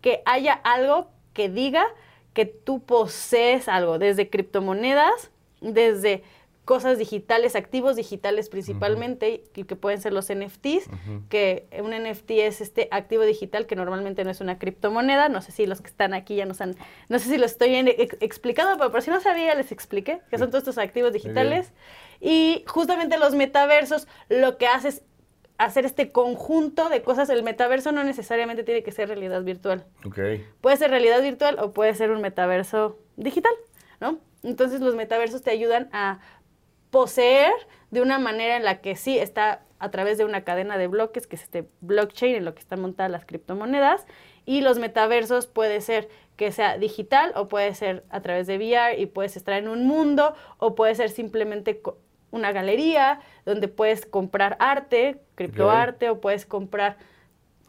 Que 0.00 0.22
haya 0.24 0.52
algo 0.52 1.08
que 1.32 1.48
diga 1.48 1.86
que 2.34 2.44
tú 2.44 2.82
posees 2.82 3.68
algo, 3.68 3.98
desde 3.98 4.28
criptomonedas, 4.28 5.30
desde 5.60 6.22
cosas 6.64 6.96
digitales, 6.98 7.56
activos 7.56 7.94
digitales 7.94 8.48
principalmente, 8.48 9.44
y 9.54 9.64
que 9.64 9.76
pueden 9.76 10.00
ser 10.00 10.12
los 10.12 10.32
NFTs, 10.32 10.88
que 11.28 11.66
un 11.78 11.90
NFT 11.90 12.30
es 12.30 12.60
este 12.60 12.88
activo 12.90 13.22
digital 13.22 13.66
que 13.66 13.76
normalmente 13.76 14.24
no 14.24 14.30
es 14.30 14.40
una 14.40 14.58
criptomoneda, 14.58 15.28
no 15.28 15.42
sé 15.42 15.52
si 15.52 15.66
los 15.66 15.82
que 15.82 15.88
están 15.88 16.14
aquí 16.14 16.36
ya 16.36 16.46
nos 16.46 16.60
han, 16.62 16.74
no 17.08 17.18
sé 17.18 17.28
si 17.28 17.36
lo 17.36 17.44
estoy 17.44 17.74
explicando, 18.20 18.78
pero 18.78 18.90
por 18.90 19.02
si 19.02 19.10
no 19.10 19.20
sabía 19.20 19.54
les 19.54 19.72
expliqué, 19.72 20.20
que 20.30 20.38
son 20.38 20.48
todos 20.48 20.62
estos 20.62 20.78
activos 20.78 21.12
digitales, 21.12 21.72
y 22.20 22.64
justamente 22.66 23.18
los 23.18 23.34
metaversos 23.34 24.08
lo 24.30 24.56
que 24.56 24.66
hace 24.66 24.88
es 24.88 25.02
hacer 25.58 25.84
este 25.84 26.10
conjunto 26.12 26.88
de 26.88 27.02
cosas. 27.02 27.28
El 27.30 27.42
metaverso 27.42 27.92
no 27.92 28.04
necesariamente 28.04 28.64
tiene 28.64 28.82
que 28.82 28.92
ser 28.92 29.08
realidad 29.08 29.42
virtual. 29.42 29.84
Okay. 30.04 30.46
Puede 30.60 30.76
ser 30.76 30.90
realidad 30.90 31.22
virtual 31.22 31.58
o 31.60 31.72
puede 31.72 31.94
ser 31.94 32.10
un 32.10 32.20
metaverso 32.20 32.98
digital, 33.16 33.52
¿no? 34.00 34.18
Entonces 34.42 34.80
los 34.80 34.94
metaversos 34.94 35.42
te 35.42 35.50
ayudan 35.50 35.88
a 35.92 36.20
poseer 36.90 37.52
de 37.90 38.02
una 38.02 38.18
manera 38.18 38.56
en 38.56 38.64
la 38.64 38.80
que 38.80 38.96
sí 38.96 39.18
está 39.18 39.62
a 39.78 39.90
través 39.90 40.18
de 40.18 40.24
una 40.24 40.44
cadena 40.44 40.78
de 40.78 40.86
bloques, 40.86 41.26
que 41.26 41.36
es 41.36 41.42
este 41.42 41.68
blockchain 41.80 42.36
en 42.36 42.44
lo 42.44 42.54
que 42.54 42.60
están 42.60 42.80
montadas 42.80 43.10
las 43.10 43.24
criptomonedas, 43.24 44.06
y 44.46 44.60
los 44.60 44.78
metaversos 44.78 45.46
puede 45.46 45.80
ser 45.80 46.08
que 46.36 46.52
sea 46.52 46.78
digital 46.78 47.32
o 47.36 47.48
puede 47.48 47.74
ser 47.74 48.04
a 48.10 48.20
través 48.20 48.46
de 48.46 48.56
VR 48.56 48.98
y 48.98 49.06
puedes 49.06 49.36
estar 49.36 49.54
en 49.54 49.68
un 49.68 49.86
mundo 49.86 50.34
o 50.58 50.74
puede 50.74 50.94
ser 50.94 51.10
simplemente 51.10 51.80
una 52.34 52.52
galería 52.52 53.20
donde 53.46 53.68
puedes 53.68 54.04
comprar 54.04 54.56
arte, 54.58 55.20
criptoarte, 55.34 56.10
o 56.10 56.20
puedes 56.20 56.44
comprar 56.44 56.96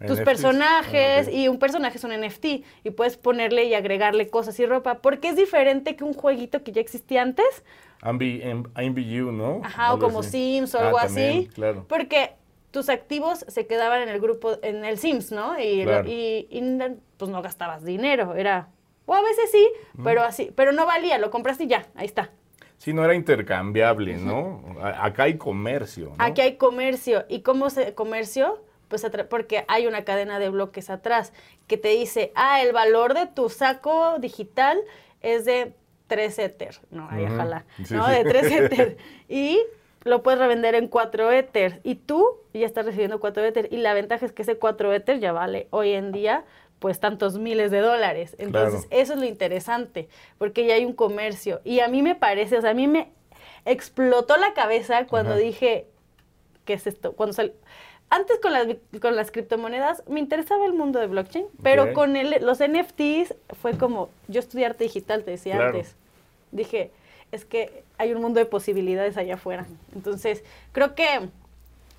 tus 0.06 0.20
personajes 0.22 1.28
ah, 1.28 1.32
y 1.32 1.48
un 1.48 1.58
personaje 1.58 1.98
es 1.98 2.04
un 2.04 2.12
NFT 2.12 2.46
y 2.84 2.90
puedes 2.92 3.16
ponerle 3.16 3.66
y 3.66 3.74
agregarle 3.74 4.30
cosas 4.30 4.60
y 4.60 4.66
ropa, 4.66 4.96
porque 4.96 5.30
es 5.30 5.36
diferente 5.38 5.96
que 5.96 6.04
un 6.04 6.14
jueguito 6.14 6.64
que 6.64 6.72
ya 6.72 6.82
existía 6.82 7.22
antes. 7.22 7.64
MBU, 8.04 9.32
¿no? 9.32 9.62
Ajá, 9.64 9.94
o 9.94 10.00
como 10.00 10.22
Sims 10.22 10.76
o 10.76 10.80
ah, 10.80 10.88
algo 10.88 10.98
así. 10.98 11.50
Claro. 11.54 11.86
Porque 11.88 12.34
tus 12.72 12.90
activos 12.90 13.46
se 13.48 13.68
quedaban 13.68 14.02
en 14.02 14.10
el 14.10 14.20
grupo, 14.20 14.58
en 14.62 14.84
el 14.84 14.98
Sims, 14.98 15.32
¿no? 15.32 15.58
Y, 15.58 15.86
pues 17.18 17.32
no 17.32 17.42
gastabas 17.42 17.86
dinero, 17.86 18.36
era, 18.36 18.68
o 19.06 19.14
a 19.14 19.22
veces 19.22 19.50
sí, 19.50 19.66
pero 20.04 20.24
así, 20.24 20.52
pero 20.54 20.74
no 20.74 20.86
valía, 20.86 21.18
lo 21.18 21.32
compraste 21.32 21.64
y 21.64 21.68
ya, 21.68 21.88
ahí 21.96 22.06
está. 22.06 22.32
Sí, 22.78 22.94
no 22.94 23.04
era 23.04 23.16
intercambiable, 23.16 24.18
¿no? 24.18 24.64
Acá 24.82 25.24
hay 25.24 25.38
comercio. 25.38 26.14
¿no? 26.18 26.24
Aquí 26.24 26.42
hay 26.42 26.56
comercio. 26.58 27.26
¿Y 27.30 27.42
cómo 27.42 27.70
se 27.70 27.94
comercio? 27.94 28.62
Pues 28.88 29.06
porque 29.30 29.66
hay 29.68 29.88
una 29.88 30.04
cadena 30.04 30.40
de 30.40 30.50
bloques 30.50 30.90
atrás 30.90 31.34
que 31.68 31.78
te 31.78 31.90
dice, 31.90 32.32
ah, 32.36 32.62
el 32.62 32.72
valor 32.72 33.14
de 33.14 33.26
tu 33.26 33.50
saco 33.50 34.20
digital 34.20 34.80
es 35.22 35.46
de 35.46 35.74
3 36.08 36.40
Ether. 36.40 36.80
No, 36.92 37.08
ahí 37.10 37.26
ojalá. 37.26 37.66
no, 37.90 38.08
de 38.08 38.24
3 38.24 38.52
Ether. 38.52 38.98
Y 39.28 39.60
lo 40.04 40.22
puedes 40.22 40.40
revender 40.40 40.76
en 40.76 40.88
4 40.88 41.32
Ether. 41.32 41.80
Y 41.84 41.96
tú 41.96 42.38
ya 42.54 42.66
estás 42.66 42.86
recibiendo 42.86 43.20
4 43.20 43.44
Ether. 43.44 43.68
Y 43.72 43.78
la 43.78 43.94
ventaja 43.94 44.26
es 44.26 44.32
que 44.32 44.44
ese 44.44 44.58
4 44.58 44.94
Ether 44.94 45.20
ya 45.20 45.32
vale 45.32 45.68
hoy 45.72 45.94
en 45.94 46.12
día 46.12 46.46
pues 46.86 47.00
tantos 47.00 47.40
miles 47.40 47.72
de 47.72 47.80
dólares. 47.80 48.36
Entonces, 48.38 48.86
eso 48.92 49.14
es 49.14 49.20
lo 49.20 49.26
interesante, 49.26 50.08
porque 50.38 50.68
ya 50.68 50.76
hay 50.76 50.86
un 50.86 50.94
comercio. 50.94 51.60
Y 51.64 51.80
a 51.80 51.88
mí 51.88 52.04
me 52.04 52.14
parece, 52.14 52.60
o 52.60 52.62
sea, 52.62 52.70
a 52.70 52.74
mí 52.76 52.86
me... 52.86 53.10
explotó 53.66 54.38
la 54.38 54.54
cabeza 54.54 55.08
cuando 55.08 55.36
dije, 55.36 55.88
¿qué 56.64 56.74
es 56.74 56.86
esto? 56.86 57.14
Cuando 57.14 57.34
sal... 57.34 57.54
Antes 58.12 58.38
con 58.40 58.54
las, 58.54 58.68
con 59.02 59.16
las 59.16 59.32
criptomonedas 59.32 60.04
me 60.08 60.20
interesaba 60.20 60.64
el 60.68 60.74
mundo 60.74 61.00
de 61.00 61.08
blockchain, 61.08 61.48
pero 61.64 61.92
con 61.94 62.16
el, 62.18 62.36
los 62.46 62.60
NFTs 62.60 63.34
fue 63.60 63.76
como, 63.80 64.12
yo 64.28 64.40
estudié 64.40 64.68
arte 64.68 64.84
digital, 64.84 65.24
te 65.24 65.32
decía 65.32 65.58
antes. 65.58 65.96
Dije, 66.52 66.92
es 67.32 67.46
que 67.46 67.84
hay 67.98 68.14
un 68.14 68.22
mundo 68.22 68.40
de 68.40 68.46
posibilidades 68.46 69.18
allá 69.18 69.34
afuera. 69.34 69.66
Entonces, 69.96 70.44
creo 70.72 70.94
que 70.94 71.30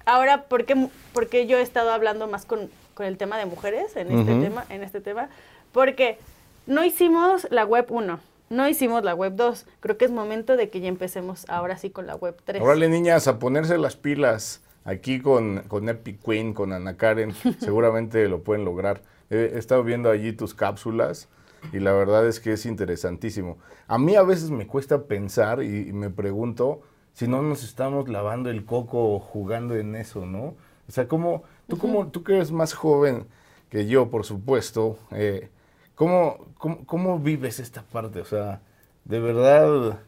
ahora, 0.05 0.45
¿por 0.45 0.65
qué, 0.65 0.77
porque 1.13 1.49
yo 1.49 1.59
he 1.59 1.63
estado 1.63 1.91
hablando 1.91 2.29
más 2.29 2.47
con, 2.47 2.71
con 2.97 3.07
el 3.07 3.19
tema 3.19 3.39
de 3.39 3.45
mujeres 3.47 3.95
en 3.95 4.11
este, 4.11 4.41
tema, 4.41 4.65
en 4.71 4.83
este 4.83 5.01
tema? 5.01 5.29
Porque 5.71 6.19
no 6.67 6.83
hicimos 6.83 7.47
la 7.51 7.65
web 7.65 7.87
1, 7.91 8.19
no 8.49 8.69
hicimos 8.69 9.05
la 9.05 9.15
web 9.15 9.35
2. 9.37 9.67
Creo 9.81 9.99
que 9.99 10.07
es 10.07 10.11
momento 10.11 10.57
de 10.57 10.71
que 10.71 10.81
ya 10.81 10.89
empecemos 10.89 11.45
ahora 11.49 11.77
sí 11.77 11.91
con 11.91 12.07
la 12.07 12.17
web 12.17 12.35
3. 12.45 12.63
Órale, 12.63 12.89
niñas, 12.89 13.29
a 13.29 13.39
ponerse 13.39 13.77
las 13.77 13.97
pilas. 13.97 14.63
Aquí 14.85 15.21
con, 15.21 15.63
con 15.69 15.89
Epic 15.89 16.23
Queen, 16.25 16.55
con 16.55 16.73
Ana 16.73 16.97
Karen, 16.97 17.35
seguramente 17.61 18.29
lo 18.29 18.43
pueden 18.43 18.65
lograr. 18.65 19.03
He, 19.29 19.59
estado 19.59 19.85
viendo 19.85 20.11
allí 20.11 20.33
tus 20.33 20.55
cápsulas 20.55 21.29
y 21.73 21.81
la 21.81 21.93
verdad 21.93 22.27
es 22.27 22.41
que 22.41 22.53
es 22.53 22.65
interesantísimo. 22.65 23.59
A 23.89 23.99
mí 23.99 24.15
a 24.15 24.23
veces 24.23 24.51
me 24.51 24.67
cuesta 24.67 25.03
pensar 25.03 25.63
y, 25.63 25.93
me 25.93 26.09
pregunto 26.09 26.81
si 27.13 27.29
no 27.29 27.43
nos 27.43 27.65
estamos 27.65 28.09
lavando 28.09 28.49
el 28.49 28.65
coco 28.65 29.19
jugando 29.19 29.75
en 29.75 29.97
eso, 29.97 30.25
¿no? 30.25 30.55
O 30.89 30.93
sea, 30.93 31.09
¿cómo, 31.09 31.43
tú, 31.69 31.79
como, 31.79 32.09
tú 32.09 32.23
que 32.23 32.35
eres 32.35 32.53
más 32.53 32.75
joven 32.75 33.27
que 33.69 33.87
yo, 33.87 34.11
por 34.11 34.25
supuesto, 34.25 34.99
eh, 35.13 35.49
¿cómo, 35.95 36.47
cómo 36.87 37.19
vives 37.19 37.59
esta 37.59 37.83
parte? 37.83 38.21
O 38.21 38.25
sea, 38.25 38.61
¿de 39.05 39.21
verdad 39.21 39.99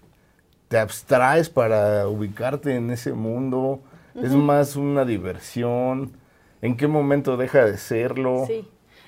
te 0.69 0.79
abstraes 0.79 1.49
para 1.49 2.09
ubicarte 2.09 2.75
en 2.75 2.91
ese 2.91 3.13
mundo? 3.13 3.83
Es 4.15 4.33
más 4.33 4.77
una 4.77 5.05
diversión. 5.05 6.13
¿En 6.61 6.77
qué 6.77 6.89
momento 6.89 7.37
deja 7.37 7.65
de 7.65 7.79
serlo? 7.79 8.45
Sí. 8.47 8.67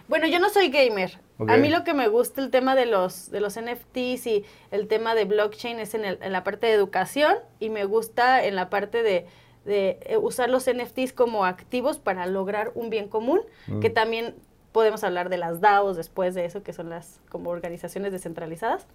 Bueno, 0.09 0.26
yo 0.26 0.38
no 0.38 0.50
soy 0.50 0.71
gamer. 0.71 1.19
A 1.49 1.57
mí 1.57 1.69
lo 1.69 1.85
que 1.85 1.95
me 1.95 2.09
gusta 2.09 2.42
el 2.42 2.50
tema 2.50 2.75
de 2.75 2.85
los, 2.85 3.30
de 3.30 3.40
los 3.40 3.59
NFTs 3.59 4.26
y 4.26 4.45
el 4.71 4.88
tema 4.88 5.14
de 5.14 5.25
blockchain 5.25 5.78
es 5.78 5.95
en, 5.95 6.04
el, 6.04 6.19
en 6.21 6.33
la 6.33 6.45
parte 6.45 6.66
de 6.66 6.75
educación 6.75 7.35
y 7.61 7.71
me 7.71 7.85
gusta 7.85 8.45
en 8.45 8.57
la 8.57 8.69
parte 8.69 9.02
de, 9.02 9.26
de 9.64 9.99
eh, 10.02 10.17
usar 10.17 10.50
los 10.50 10.69
NFTs 10.69 11.12
como 11.12 11.45
activos 11.45 11.99
para 11.99 12.26
lograr 12.26 12.73
un 12.75 12.90
bien 12.90 13.09
común, 13.09 13.40
que 13.81 13.90
mm. 13.90 13.95
también 13.95 14.35
podemos 14.73 15.05
hablar 15.05 15.29
de 15.29 15.38
las 15.38 15.61
DAOs 15.61 15.97
después 15.97 16.35
de 16.35 16.45
eso, 16.45 16.62
que 16.62 16.73
son 16.73 16.88
las 16.88 17.21
como 17.29 17.50
organizaciones 17.50 18.12
descentralizadas. 18.12 18.87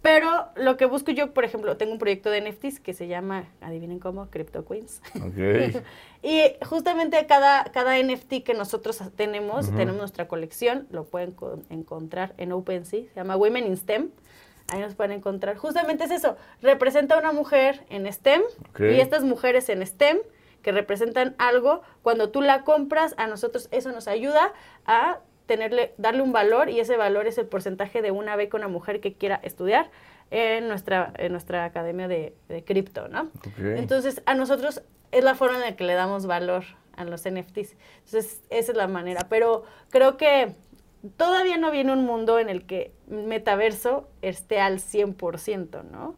Pero 0.00 0.46
lo 0.54 0.76
que 0.76 0.86
busco 0.86 1.10
yo, 1.10 1.34
por 1.34 1.44
ejemplo, 1.44 1.76
tengo 1.76 1.92
un 1.92 1.98
proyecto 1.98 2.30
de 2.30 2.40
NFTs 2.40 2.78
que 2.78 2.94
se 2.94 3.08
llama, 3.08 3.46
adivinen 3.60 3.98
cómo, 3.98 4.28
Crypto 4.30 4.64
Queens. 4.64 5.02
y 6.22 6.42
justamente 6.64 7.26
cada, 7.26 7.64
cada 7.64 8.00
NFT 8.00 8.44
que 8.44 8.54
nosotros 8.54 9.02
tenemos, 9.16 9.66
tenemos 9.74 9.96
nuestra 9.96 10.28
colección, 10.28 10.86
lo 10.90 11.04
pueden 11.04 11.34
encontrar 11.68 12.32
en 12.38 12.52
OpenSea, 12.52 13.02
se 13.08 13.14
llama 13.16 13.36
Women 13.36 13.66
in 13.66 13.76
STEM. 13.76 14.10
Ahí 14.68 14.80
nos 14.80 14.94
pueden 14.94 15.12
encontrar. 15.12 15.56
Justamente 15.56 16.04
es 16.04 16.10
eso, 16.10 16.36
representa 16.60 17.14
a 17.14 17.18
una 17.18 17.32
mujer 17.32 17.84
en 17.88 18.10
STEM 18.12 18.42
y 18.78 19.00
estas 19.00 19.24
mujeres 19.24 19.68
en 19.68 19.84
STEM 19.86 20.18
que 20.62 20.72
representan 20.72 21.34
algo, 21.38 21.82
cuando 22.02 22.30
tú 22.30 22.42
la 22.42 22.64
compras, 22.64 23.14
a 23.16 23.26
nosotros 23.26 23.68
eso 23.70 23.92
nos 23.92 24.08
ayuda 24.08 24.52
a 24.86 25.20
tenerle, 25.46 25.94
darle 25.96 26.22
un 26.22 26.32
valor 26.32 26.68
y 26.68 26.80
ese 26.80 26.96
valor 26.96 27.26
es 27.26 27.38
el 27.38 27.46
porcentaje 27.46 28.02
de 28.02 28.10
una 28.10 28.36
beca 28.36 28.56
a 28.56 28.60
una 28.60 28.68
mujer 28.68 29.00
que 29.00 29.14
quiera 29.14 29.40
estudiar 29.42 29.90
en 30.30 30.68
nuestra, 30.68 31.12
en 31.16 31.32
nuestra 31.32 31.64
academia 31.64 32.06
de, 32.06 32.34
cripto, 32.66 33.08
¿no? 33.08 33.30
Entonces, 33.56 34.22
a 34.26 34.34
nosotros 34.34 34.82
es 35.10 35.24
la 35.24 35.34
forma 35.34 35.56
en 35.56 35.62
la 35.62 35.76
que 35.76 35.84
le 35.84 35.94
damos 35.94 36.26
valor 36.26 36.64
a 36.96 37.04
los 37.04 37.22
NFTs. 37.22 37.76
Entonces, 38.04 38.42
esa 38.50 38.72
es 38.72 38.76
la 38.76 38.88
manera. 38.88 39.26
Pero 39.30 39.64
creo 39.88 40.16
que 40.16 40.54
todavía 41.16 41.56
no 41.58 41.70
viene 41.70 41.92
un 41.92 42.04
mundo 42.04 42.38
en 42.38 42.48
el 42.48 42.64
que 42.64 42.92
metaverso 43.08 44.08
esté 44.22 44.60
al 44.60 44.78
100%, 44.78 45.84
¿no? 45.84 46.16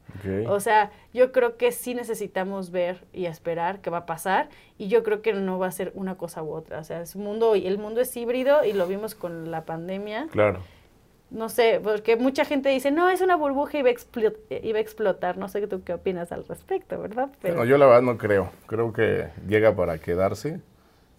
O 0.48 0.60
sea, 0.60 0.90
yo 1.12 1.32
creo 1.32 1.56
que 1.56 1.72
sí 1.72 1.94
necesitamos 1.94 2.70
ver 2.70 3.04
y 3.12 3.26
esperar 3.26 3.80
qué 3.80 3.90
va 3.90 3.98
a 3.98 4.06
pasar 4.06 4.48
y 4.78 4.88
yo 4.88 5.02
creo 5.02 5.22
que 5.22 5.32
no 5.32 5.58
va 5.58 5.66
a 5.66 5.72
ser 5.72 5.92
una 5.94 6.16
cosa 6.16 6.42
u 6.42 6.52
otra, 6.52 6.80
o 6.80 6.84
sea, 6.84 7.02
es 7.02 7.14
un 7.14 7.24
mundo 7.24 7.54
el 7.54 7.78
mundo 7.78 8.00
es 8.00 8.16
híbrido 8.16 8.64
y 8.64 8.72
lo 8.72 8.86
vimos 8.86 9.14
con 9.14 9.50
la 9.50 9.64
pandemia. 9.64 10.28
Claro. 10.30 10.60
No 11.30 11.48
sé, 11.48 11.80
porque 11.82 12.16
mucha 12.16 12.44
gente 12.44 12.70
dice, 12.70 12.90
no, 12.90 13.08
es 13.08 13.20
una 13.20 13.36
burbuja 13.36 13.78
y 13.78 13.82
va, 13.82 13.90
a, 13.90 14.80
explotar. 14.80 15.38
No 15.38 15.48
sé 15.48 15.64
tú 15.68 15.84
qué 15.84 15.94
opinas 15.94 16.32
al 16.32 16.44
respecto, 16.44 17.00
¿verdad? 17.00 17.30
Pero... 17.40 17.64
yo 17.64 17.78
la 17.78 17.86
verdad 17.86 18.02
no 18.02 18.18
creo. 18.18 18.50
Creo 18.66 18.92
que 18.92 19.28
llega 19.46 19.76
para 19.76 19.98
quedarse 19.98 20.60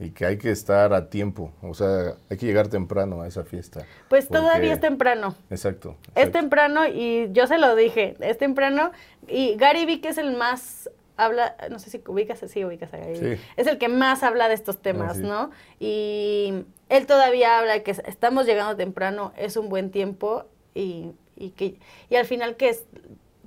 y 0.01 0.09
que 0.09 0.25
hay 0.25 0.37
que 0.37 0.49
estar 0.49 0.93
a 0.93 1.09
tiempo, 1.09 1.51
o 1.61 1.75
sea, 1.75 2.15
hay 2.27 2.37
que 2.37 2.47
llegar 2.47 2.67
temprano 2.69 3.21
a 3.21 3.27
esa 3.27 3.43
fiesta. 3.43 3.85
Pues 4.09 4.27
todavía 4.27 4.73
es 4.73 4.79
temprano. 4.79 5.35
Exacto, 5.51 5.95
Es 6.15 6.31
temprano 6.31 6.87
y 6.87 7.29
yo 7.33 7.45
se 7.45 7.59
lo 7.59 7.75
dije, 7.75 8.17
es 8.19 8.39
temprano 8.39 8.91
y 9.27 9.55
Gary 9.57 9.85
Vee 9.85 10.01
que 10.01 10.09
es 10.09 10.17
el 10.17 10.35
más 10.35 10.89
habla, 11.17 11.55
no 11.69 11.77
sé 11.77 11.91
si 11.91 12.01
ubicas, 12.07 12.39
sí 12.47 12.65
ubicas 12.65 12.91
a 12.95 12.97
Gary 12.97 13.15
sí. 13.15 13.41
es 13.57 13.67
el 13.67 13.77
que 13.77 13.89
más 13.89 14.23
habla 14.23 14.47
de 14.47 14.55
estos 14.55 14.81
temas, 14.81 15.19
¿no? 15.19 15.51
Y 15.79 16.65
él 16.89 17.05
todavía 17.05 17.59
habla 17.59 17.83
que 17.83 17.91
estamos 17.91 18.47
llegando 18.47 18.75
temprano, 18.75 19.33
es 19.37 19.55
un 19.55 19.69
buen 19.69 19.91
tiempo 19.91 20.45
y, 20.73 21.11
y 21.35 21.51
que 21.51 21.77
y 22.09 22.15
al 22.15 22.25
final 22.25 22.55
que 22.55 22.69
es, 22.69 22.85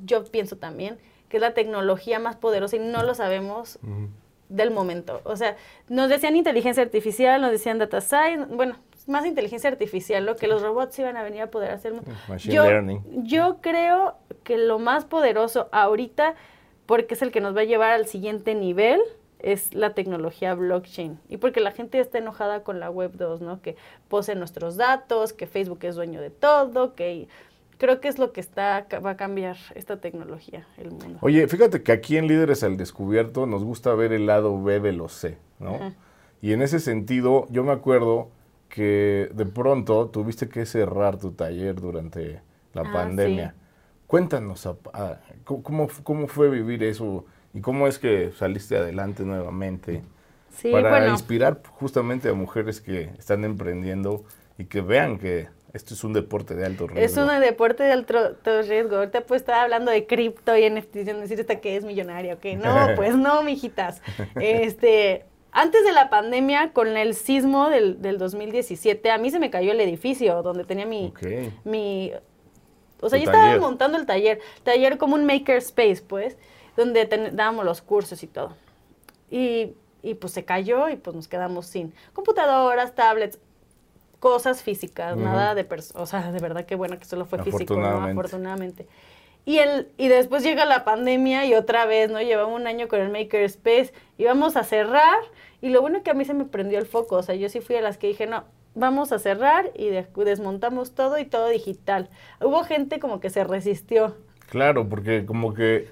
yo 0.04 0.22
pienso 0.24 0.56
también 0.56 0.98
que 1.28 1.38
es 1.38 1.40
la 1.40 1.52
tecnología 1.52 2.20
más 2.20 2.36
poderosa 2.36 2.76
y 2.76 2.78
no 2.78 3.02
lo 3.02 3.16
sabemos 3.16 3.80
del 4.48 4.70
momento. 4.70 5.20
O 5.24 5.36
sea, 5.36 5.56
nos 5.88 6.08
decían 6.08 6.36
inteligencia 6.36 6.82
artificial, 6.82 7.40
nos 7.40 7.50
decían 7.50 7.78
data 7.78 8.00
science, 8.00 8.54
bueno, 8.54 8.76
más 9.06 9.26
inteligencia 9.26 9.70
artificial, 9.70 10.24
lo 10.24 10.36
que 10.36 10.46
los 10.46 10.62
robots 10.62 10.98
iban 10.98 11.16
a 11.16 11.22
venir 11.22 11.42
a 11.42 11.50
poder 11.50 11.70
hacer. 11.70 11.94
Machine 12.28 12.54
yo, 12.54 12.64
learning. 12.64 13.24
Yo 13.24 13.58
creo 13.60 14.16
que 14.42 14.56
lo 14.56 14.78
más 14.78 15.04
poderoso 15.04 15.68
ahorita, 15.72 16.34
porque 16.86 17.14
es 17.14 17.22
el 17.22 17.30
que 17.30 17.40
nos 17.40 17.56
va 17.56 17.62
a 17.62 17.64
llevar 17.64 17.92
al 17.92 18.06
siguiente 18.06 18.54
nivel, 18.54 19.00
es 19.40 19.74
la 19.74 19.92
tecnología 19.92 20.54
blockchain. 20.54 21.20
Y 21.28 21.36
porque 21.36 21.60
la 21.60 21.70
gente 21.70 22.00
está 22.00 22.18
enojada 22.18 22.62
con 22.62 22.80
la 22.80 22.90
web 22.90 23.12
2, 23.12 23.42
¿no? 23.42 23.60
Que 23.60 23.76
posee 24.08 24.36
nuestros 24.36 24.76
datos, 24.76 25.34
que 25.34 25.46
Facebook 25.46 25.80
es 25.82 25.96
dueño 25.96 26.20
de 26.22 26.30
todo, 26.30 26.94
que 26.94 27.28
creo 27.78 28.00
que 28.00 28.08
es 28.08 28.18
lo 28.18 28.32
que 28.32 28.40
está 28.40 28.86
va 29.04 29.10
a 29.10 29.16
cambiar 29.16 29.56
esta 29.74 30.00
tecnología, 30.00 30.66
el 30.76 30.90
mundo. 30.90 31.18
Oye, 31.20 31.46
fíjate 31.48 31.82
que 31.82 31.92
aquí 31.92 32.16
en 32.16 32.26
Líderes 32.26 32.62
al 32.62 32.76
Descubierto 32.76 33.46
nos 33.46 33.64
gusta 33.64 33.94
ver 33.94 34.12
el 34.12 34.26
lado 34.26 34.62
B 34.62 34.80
de 34.80 34.92
los 34.92 35.12
C, 35.12 35.38
¿no? 35.58 35.94
Y 36.40 36.52
en 36.52 36.62
ese 36.62 36.80
sentido, 36.80 37.46
yo 37.50 37.64
me 37.64 37.72
acuerdo 37.72 38.28
que 38.68 39.30
de 39.32 39.46
pronto 39.46 40.08
tuviste 40.08 40.48
que 40.48 40.66
cerrar 40.66 41.16
tu 41.16 41.30
taller 41.30 41.80
durante 41.80 42.40
la 42.72 42.82
ah, 42.82 42.92
pandemia. 42.92 43.54
Cuéntanos, 44.06 44.68
¿cómo, 45.44 45.88
¿cómo 46.02 46.28
fue 46.28 46.50
vivir 46.50 46.82
eso 46.82 47.24
y 47.52 47.60
cómo 47.60 47.86
es 47.86 47.98
que 47.98 48.32
saliste 48.32 48.76
adelante 48.76 49.22
nuevamente? 49.24 50.02
Sí, 50.50 50.70
para 50.70 51.08
inspirar 51.08 51.62
justamente 51.64 52.28
a 52.28 52.34
mujeres 52.34 52.80
que 52.80 53.10
están 53.18 53.44
emprendiendo 53.44 54.24
y 54.58 54.64
que 54.64 54.80
vean 54.80 55.18
que 55.18 55.48
esto 55.74 55.92
es 55.92 56.04
un 56.04 56.12
deporte 56.12 56.54
de 56.54 56.64
alto 56.64 56.86
riesgo. 56.86 57.04
Es 57.04 57.16
un 57.16 57.40
deporte 57.40 57.82
de 57.82 57.92
alto 57.92 58.36
riesgo. 58.62 58.96
Ahorita 58.96 59.22
pues 59.22 59.42
estaba 59.42 59.62
hablando 59.62 59.90
de 59.90 60.06
cripto 60.06 60.56
y 60.56 60.70
NFT, 60.70 60.94
decir 60.94 61.40
esta 61.40 61.60
que 61.60 61.76
es 61.76 61.84
millonaria, 61.84 62.36
que 62.36 62.56
no, 62.56 62.90
pues 62.96 63.16
no, 63.16 63.42
mijitas. 63.42 64.00
Este, 64.36 65.24
antes 65.50 65.84
de 65.84 65.92
la 65.92 66.10
pandemia, 66.10 66.72
con 66.72 66.96
el 66.96 67.14
sismo 67.14 67.70
del, 67.70 68.00
del 68.00 68.18
2017, 68.18 69.10
a 69.10 69.18
mí 69.18 69.30
se 69.30 69.40
me 69.40 69.50
cayó 69.50 69.72
el 69.72 69.80
edificio 69.80 70.42
donde 70.42 70.64
tenía 70.64 70.86
mi, 70.86 71.12
mi 71.64 72.12
o 73.00 73.08
sea, 73.10 73.18
yo 73.18 73.24
estaba 73.24 73.58
montando 73.58 73.98
el 73.98 74.06
taller, 74.06 74.40
taller 74.62 74.96
como 74.96 75.16
un 75.16 75.26
maker 75.26 75.56
space, 75.56 76.02
pues, 76.06 76.38
donde 76.76 77.04
dábamos 77.32 77.64
los 77.64 77.82
cursos 77.82 78.22
y 78.22 78.28
todo. 78.28 78.54
Y, 79.28 79.74
y 80.02 80.14
pues 80.14 80.32
se 80.32 80.44
cayó 80.44 80.88
y 80.88 80.96
pues 80.96 81.16
nos 81.16 81.28
quedamos 81.28 81.66
sin 81.66 81.92
computadoras, 82.12 82.94
tablets 82.94 83.38
cosas 84.24 84.62
físicas, 84.62 85.18
nada 85.18 85.54
de 85.54 85.66
o 85.96 86.06
sea, 86.06 86.32
de 86.32 86.38
verdad 86.38 86.64
que 86.64 86.76
bueno 86.76 86.98
que 86.98 87.04
solo 87.04 87.26
fue 87.26 87.42
físico, 87.42 87.76
¿no? 87.76 88.02
afortunadamente. 88.02 88.86
Y 89.44 89.58
el 89.58 89.90
y 89.98 90.08
después 90.08 90.42
llega 90.42 90.64
la 90.64 90.82
pandemia 90.82 91.44
y 91.44 91.52
otra 91.52 91.84
vez, 91.84 92.10
¿no? 92.10 92.22
Llevamos 92.22 92.58
un 92.58 92.66
año 92.66 92.88
con 92.88 93.02
el 93.02 93.10
Makerspace, 93.10 93.92
íbamos 94.16 94.56
a 94.56 94.64
cerrar 94.64 95.18
y 95.60 95.68
lo 95.68 95.82
bueno 95.82 96.02
que 96.02 96.10
a 96.10 96.14
mí 96.14 96.24
se 96.24 96.32
me 96.32 96.46
prendió 96.46 96.78
el 96.78 96.86
foco, 96.86 97.16
o 97.16 97.22
sea, 97.22 97.34
yo 97.34 97.50
sí 97.50 97.60
fui 97.60 97.76
a 97.76 97.82
las 97.82 97.98
que 97.98 98.06
dije, 98.06 98.26
"No, 98.26 98.44
vamos 98.74 99.12
a 99.12 99.18
cerrar 99.18 99.70
y 99.74 99.90
desmontamos 99.90 100.94
todo 100.94 101.18
y 101.18 101.26
todo 101.26 101.50
digital." 101.50 102.08
Hubo 102.40 102.64
gente 102.64 103.00
como 103.00 103.20
que 103.20 103.28
se 103.28 103.44
resistió. 103.44 104.16
Claro, 104.48 104.88
porque 104.88 105.26
como 105.26 105.52
que 105.52 105.88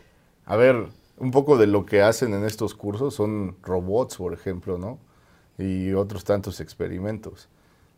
a 0.47 0.57
ver, 0.57 0.87
un 1.19 1.33
poco 1.33 1.59
de 1.59 1.67
lo 1.67 1.85
que 1.85 2.01
hacen 2.01 2.33
en 2.33 2.47
estos 2.47 2.75
cursos 2.75 3.15
son 3.15 3.57
robots, 3.61 4.17
por 4.17 4.33
ejemplo, 4.33 4.79
¿no? 4.79 4.99
Y 5.59 5.93
otros 5.93 6.25
tantos 6.25 6.61
experimentos. 6.61 7.51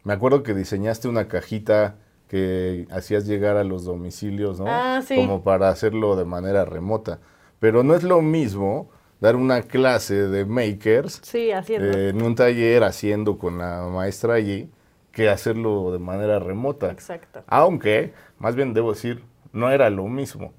Me 0.04 0.12
acuerdo 0.12 0.42
que 0.42 0.54
diseñaste 0.54 1.08
una 1.08 1.28
cajita 1.28 1.96
que 2.28 2.87
hacías 2.90 3.26
llegar 3.26 3.56
a 3.56 3.64
los 3.64 3.84
domicilios, 3.84 4.58
¿no? 4.61 4.66
Ah, 4.68 5.00
sí. 5.06 5.14
Como 5.16 5.42
para 5.42 5.68
hacerlo 5.68 6.16
de 6.16 6.25
manera 6.25 6.64
remota. 6.64 7.18
pero 7.61 7.82
no 7.82 7.94
es 7.94 8.02
lo 8.02 8.20
mismo 8.20 8.90
dar 9.20 9.37
una 9.37 9.62
clase 9.62 10.14
de 10.28 10.44
makers 10.44 11.20
Sí, 11.23 11.50
haciendo. 11.50 11.96
eh, 11.96 12.11
en 12.11 12.20
un 12.23 12.34
taller 12.34 12.84
haciendo 12.84 13.38
con 13.38 13.56
la 13.58 13.82
maestra 13.90 14.34
allí 14.34 14.68
que 15.12 15.30
hacerlo 15.30 15.90
de 15.92 15.99
manera 15.99 16.38
remota. 16.40 16.90
Exacto. 16.90 17.42
Aunque, 17.46 18.12
más 18.38 18.54
bien 18.56 18.75
debo 18.75 18.92
decir, 18.92 19.23
no 19.52 19.70
era 19.70 19.88
lo 19.88 20.04
mismo, 20.08 20.52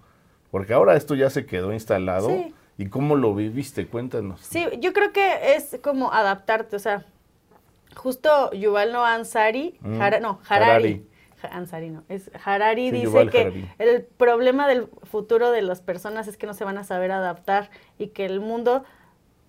porque 0.49 0.73
ahora 0.73 0.95
esto 0.95 1.13
ya 1.13 1.29
se 1.29 1.45
quedó 1.45 1.73
instalado. 1.73 2.29
Sí. 2.29 2.53
¿Y 2.77 2.87
cómo 2.87 3.15
lo 3.15 3.35
viviste? 3.35 3.85
Cuéntanos. 3.87 4.41
Sí, 4.41 4.65
yo 4.79 4.91
creo 4.93 5.11
que 5.13 5.55
es 5.55 5.77
como 5.83 6.11
adaptarte, 6.11 6.75
o 6.75 6.79
sea, 6.79 7.05
justo 7.95 8.51
Yuval 8.53 8.91
Noah 8.91 9.13
Ansari, 9.15 9.77
Mm, 9.81 9.99
no, 10.21 10.39
Harari. 10.47 10.71
Harari. 10.71 11.07
Ansari 11.51 11.89
no, 11.91 12.03
es 12.09 12.31
Harari 12.43 12.85
Sí, 12.89 12.91
dice 12.91 13.03
Yuval 13.05 13.29
que 13.29 13.41
Harari. 13.41 13.69
el 13.79 14.03
problema 14.03 14.67
del 14.67 14.87
futuro 15.03 15.51
de 15.51 15.61
las 15.61 15.81
personas 15.81 16.27
es 16.27 16.37
que 16.37 16.47
no 16.47 16.53
se 16.53 16.63
van 16.63 16.77
a 16.77 16.83
saber 16.83 17.11
adaptar 17.11 17.69
y 17.99 18.07
que 18.07 18.25
el 18.25 18.39
mundo 18.39 18.83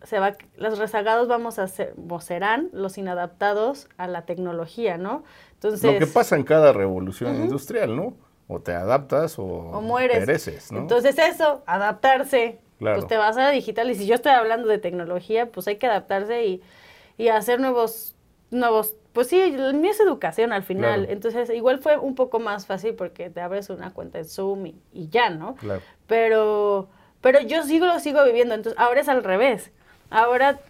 se 0.03 0.19
va, 0.19 0.37
los 0.57 0.79
rezagados 0.79 1.27
vamos 1.27 1.59
a 1.59 1.67
ser, 1.69 1.95
o 2.09 2.21
serán 2.21 2.69
los 2.73 2.99
inadaptados 2.99 3.89
a 3.97 4.07
la 4.09 4.23
tecnología, 4.27 4.99
¿no? 4.99 5.25
Entonces, 5.55 5.83
Lo 5.83 5.99
que 5.99 6.07
pasa 6.07 6.37
en 6.37 6.45
cada 6.45 6.73
revolución 6.73 7.35
industrial, 7.37 7.97
¿no? 7.97 8.15
O 8.47 8.61
te 8.61 8.73
adaptas 8.73 9.39
o, 9.39 9.45
o 9.45 9.81
mueres. 9.81 10.19
pereces, 10.19 10.71
¿no? 10.71 10.81
Entonces 10.81 11.19
eso, 11.19 11.63
adaptarse. 11.67 12.59
Claro. 12.79 12.97
Pues 12.99 13.09
te 13.09 13.17
vas 13.17 13.39
a 13.39 13.45
la 13.45 13.51
digital 13.51 13.91
y 13.91 13.95
si 13.95 14.07
yo 14.07 14.15
estoy 14.15 14.33
hablando 14.33 14.69
de 14.69 14.77
tecnología, 14.79 15.51
pues 15.51 15.67
hay 15.67 15.77
que 15.77 15.87
adaptarse 15.87 16.45
y, 16.45 16.63
y 17.17 17.29
hacer 17.29 17.59
nuevos, 17.59 18.16
nuevos, 18.51 18.95
pues 19.13 19.29
sí, 19.29 19.41
el 19.41 19.75
mío 19.75 19.91
es 19.91 20.01
educación 20.01 20.53
al 20.53 20.63
final. 20.63 21.01
Claro. 21.01 21.13
Entonces 21.13 21.51
igual 21.51 21.79
fue 21.79 21.97
un 21.97 22.15
poco 22.15 22.39
más 22.39 22.67
fácil 22.67 22.95
porque 22.95 23.31
te 23.31 23.41
abres 23.41 23.71
una 23.71 23.93
cuenta 23.93 24.19
de 24.19 24.25
Zoom 24.25 24.67
y, 24.67 24.75
y 24.93 25.09
ya, 25.09 25.31
¿no? 25.31 25.55
Claro. 25.57 25.83
Pero, 26.07 26.89
pero 27.21 27.41
yo 27.41 27.63
sigo 27.63 27.87
lo 27.87 27.99
sigo 27.99 28.25
viviendo, 28.25 28.55
entonces 28.55 28.81
ahora 28.81 29.01
es 29.01 29.09
al 29.09 29.25
revés. 29.25 29.71
Ahora 30.11 30.61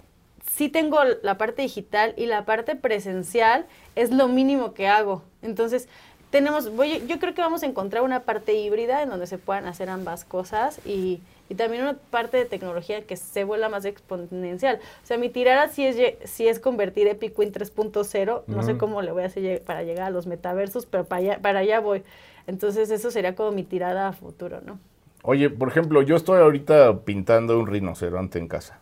sí 0.51 0.69
tengo 0.69 0.99
la 1.23 1.37
parte 1.39 1.63
digital 1.63 2.15
y 2.17 2.27
la 2.27 2.45
parte 2.45 2.77
presencial 2.77 3.67
es 3.95 4.11
lo 4.11 4.29
mínimo 4.29 4.73
que 4.73 4.89
hago. 4.89 5.23
Entonces, 5.43 5.89
tenemos, 6.31 6.75
voy, 6.75 7.07
yo 7.07 7.19
creo 7.19 7.35
que 7.35 7.41
vamos 7.41 7.63
a 7.63 7.67
encontrar 7.67 8.03
una 8.03 8.21
parte 8.21 8.55
híbrida 8.55 9.03
en 9.03 9.11
donde 9.11 9.27
se 9.27 9.39
puedan 9.39 9.67
hacer 9.67 9.89
ambas 9.89 10.25
cosas 10.25 10.81
y, 10.87 11.21
y 11.49 11.55
también 11.55 11.83
una 11.83 11.95
parte 11.95 12.37
de 12.37 12.45
tecnología 12.45 13.03
que 13.03 13.17
se 13.17 13.45
vuelva 13.45 13.69
más 13.69 13.85
exponencial. 13.85 14.81
O 15.03 15.07
sea, 15.07 15.19
mi 15.19 15.29
tirada 15.29 15.69
sí 15.69 15.85
es, 15.85 16.15
sí 16.25 16.49
es 16.49 16.59
convertir 16.59 17.07
Epic 17.07 17.39
Win 17.39 17.53
3.0, 17.53 18.43
no 18.47 18.63
sé 18.63 18.77
cómo 18.77 19.03
le 19.03 19.13
voy 19.13 19.25
a 19.25 19.27
hacer 19.27 19.63
para 19.63 19.83
llegar 19.83 20.07
a 20.07 20.11
los 20.11 20.27
metaversos, 20.27 20.87
pero 20.87 21.05
para 21.05 21.21
allá, 21.21 21.39
para 21.41 21.61
allá 21.61 21.81
voy. 21.81 22.03
Entonces, 22.47 22.91
eso 22.91 23.11
sería 23.11 23.35
como 23.35 23.53
mi 23.53 23.65
tirada 23.65 24.09
a 24.09 24.13
futuro, 24.13 24.61
¿no? 24.61 24.79
Oye, 25.23 25.51
por 25.51 25.69
ejemplo, 25.69 26.03
yo 26.03 26.15
estoy 26.15 26.41
ahorita 26.41 27.01
pintando 27.01 27.59
un 27.59 27.67
rinoceronte 27.67 28.39
en 28.39 28.47
casa. 28.47 28.79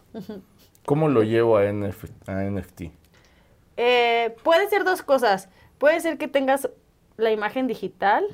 ¿Cómo 0.85 1.09
lo 1.09 1.23
llevo 1.23 1.57
a, 1.57 1.65
NF 1.65 2.05
a 2.27 2.43
NFT? 2.43 2.83
Eh, 3.79 4.37
puede 4.43 4.69
ser 4.69 4.85
dos 4.85 5.03
cosas. 5.03 5.49
Puede 5.79 6.01
ser 6.01 6.19
que 6.19 6.29
tengas 6.29 6.69
la 7.17 7.31
imagen 7.31 7.67
digital. 7.67 8.27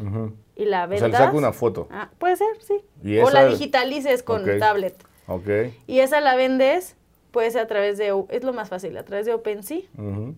Y 0.60 0.66
la 0.66 0.84
O 0.84 0.88
sea, 0.88 1.00
vendas. 1.00 1.10
le 1.10 1.16
saco 1.16 1.36
una 1.38 1.52
foto. 1.52 1.88
Ah, 1.90 2.10
puede 2.18 2.36
ser, 2.36 2.48
sí. 2.60 2.80
Y 3.02 3.18
O 3.18 3.30
la 3.30 3.46
digitalices 3.46 4.22
con 4.22 4.42
Ok. 4.42 4.58
tablet. 4.58 4.94
Ok. 5.26 5.48
Y 5.86 6.00
esa 6.00 6.20
la 6.20 6.34
vendes, 6.36 6.96
puede 7.30 7.50
ser 7.50 7.62
a 7.62 7.66
través 7.66 7.96
de, 7.98 8.12
es 8.28 8.44
lo 8.44 8.52
más 8.52 8.68
fácil, 8.68 8.96
a 8.96 9.04
través 9.04 9.26
de 9.26 9.32
OpenSea. 9.34 9.80
Ujú. 9.96 10.34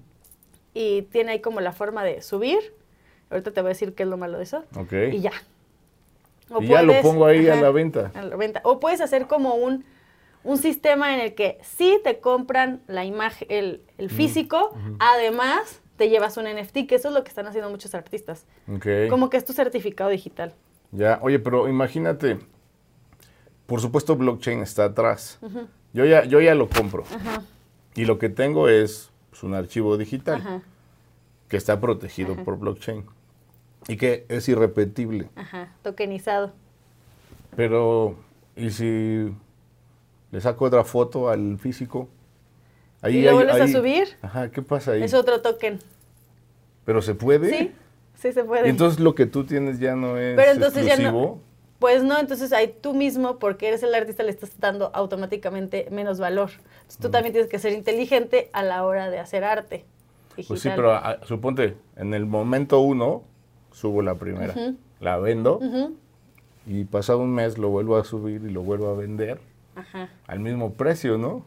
Y 0.75 1.03
tiene 1.03 1.33
ahí 1.33 1.41
como 1.41 1.61
la 1.61 1.73
forma 1.73 2.05
de 2.05 2.23
subir. 2.23 2.59
Ahorita 3.31 3.51
te 3.51 3.61
voy 3.63 3.69
a 3.69 3.75
decir 3.75 3.95
qué 3.95 4.05
es 4.05 4.09
lo 4.09 4.17
malo 4.17 4.39
de 4.39 4.45
eso. 4.45 4.65
Ok. 4.77 4.93
Y 5.13 5.21
ya. 5.21 5.33
O 6.51 6.63
Y 6.63 6.69
ya 6.69 6.83
lo 6.83 6.89
puedes- 6.89 7.03
pongo 7.03 7.27
ahí 7.27 7.49
a 7.49 7.57
la 7.57 7.71
venta. 7.71 8.11
a 8.15 8.23
la 8.23 8.37
venta. 8.37 8.61
O 8.65 8.79
puedes 8.81 9.01
hacer 9.01 9.27
como 9.27 9.55
un, 9.55 9.85
un 10.45 10.59
sistema 10.59 11.15
en 11.15 11.21
el 11.21 11.35
que 11.35 11.59
sí 11.63 11.99
te 12.05 12.21
compran 12.21 12.81
la 12.87 13.05
imagen, 13.05 13.49
el, 13.51 13.83
el 13.99 14.09
físico, 14.11 14.75
además 14.99 15.81
te 16.03 16.09
llevas 16.09 16.37
un 16.37 16.47
NFT, 16.47 16.89
que 16.89 16.97
eso 16.97 17.07
es 17.07 17.15
lo 17.15 17.23
que 17.23 17.29
están 17.29 17.47
haciendo 17.47 17.71
muchos 17.71 17.95
artistas. 17.95 18.45
Como 19.09 19.31
que 19.31 19.37
es 19.37 19.45
tu 19.45 19.53
certificado 19.53 20.11
digital. 20.11 20.53
Ya, 20.91 21.21
oye, 21.23 21.39
pero 21.39 21.69
imagínate, 21.69 22.41
por 23.67 23.81
supuesto 23.81 24.17
blockchain 24.17 24.63
está 24.63 24.87
atrás. 24.87 25.39
yo, 25.93 26.05
ya, 26.05 26.25
yo 26.25 26.41
ya 26.41 26.57
lo 26.57 26.69
compro. 26.69 27.05
Ajá, 27.15 27.45
Y 27.95 28.05
lo 28.05 28.19
que 28.19 28.31
tengo 28.31 28.69
es 28.69 29.13
pues, 29.31 29.45
un 29.45 29.55
archivo 29.55 29.97
digital 29.97 30.65
que 31.47 31.57
está 31.57 31.79
protegido 31.79 32.35
por 32.35 32.59
blockchain 32.59 33.07
y 33.87 33.97
que 33.97 34.27
es 34.29 34.49
irrepetible. 34.49 35.31
ajá, 35.37 35.73
tokenizado. 35.85 36.51
Pero, 37.55 38.17
¿y 38.57 38.71
si 38.71 39.33
le 40.33 40.41
saco 40.41 40.65
otra 40.65 40.83
foto 40.83 41.29
al 41.29 41.61
físico? 41.61 42.09
¿Y 43.09 43.23
lo 43.23 43.35
vuelves 43.35 43.61
a 43.61 43.69
subir? 43.69 44.09
Ajá, 44.23 44.51
¿qué 44.51 44.63
pasa 44.63 44.93
ahí? 44.93 45.03
Es 45.03 45.15
otro 45.15 45.41
token. 45.41 45.79
¿Pero 46.85 47.03
se 47.03 47.15
puede? 47.15 47.51
Sí, 47.51 47.73
sí 48.15 48.33
se 48.33 48.45
puede. 48.45 48.67
Y 48.67 48.71
entonces 48.71 49.01
lo 49.01 49.15
que 49.15 49.27
tú 49.27 49.45
tienes 49.45 49.79
ya 49.79 49.97
no 49.97 50.19
es 50.19 50.37
Pero 50.37 50.53
entonces 50.53 50.87
ya 50.87 50.97
no. 50.97 51.41
Pues 51.79 52.05
no, 52.05 52.19
entonces 52.21 52.53
ahí 52.53 52.73
tú 52.81 52.95
mismo, 52.95 53.41
porque 53.41 53.67
eres 53.67 53.83
el 53.83 53.93
artista, 53.93 54.23
le 54.23 54.31
estás 54.31 54.53
dando 54.61 54.93
automáticamente 54.95 55.89
menos 55.91 56.21
valor. 56.21 56.51
Entonces 56.53 56.99
tú 56.99 57.11
también 57.11 57.33
tienes 57.33 57.51
que 57.51 57.59
ser 57.59 57.73
inteligente 57.73 58.51
a 58.53 58.63
la 58.63 58.85
hora 58.85 59.11
de 59.11 59.19
hacer 59.19 59.43
arte. 59.43 59.85
Pues 60.47 60.61
sí, 60.61 60.71
pero 60.75 60.93
ah, 60.93 61.19
suponte, 61.25 61.77
en 61.97 62.15
el 62.15 62.25
momento 62.25 62.81
uno 62.81 63.25
subo 63.73 64.01
la 64.01 64.15
primera, 64.15 64.55
la 65.01 65.19
vendo 65.19 65.61
y 66.67 66.85
pasado 66.85 67.19
un 67.19 67.35
mes 67.35 67.59
lo 67.59 67.71
vuelvo 67.71 67.97
a 67.97 68.05
subir 68.05 68.43
y 68.45 68.51
lo 68.51 68.63
vuelvo 68.63 68.89
a 68.89 68.95
vender 68.95 69.41
Ajá. 69.75 70.09
al 70.27 70.39
mismo 70.39 70.75
precio, 70.75 71.19
¿no? 71.19 71.45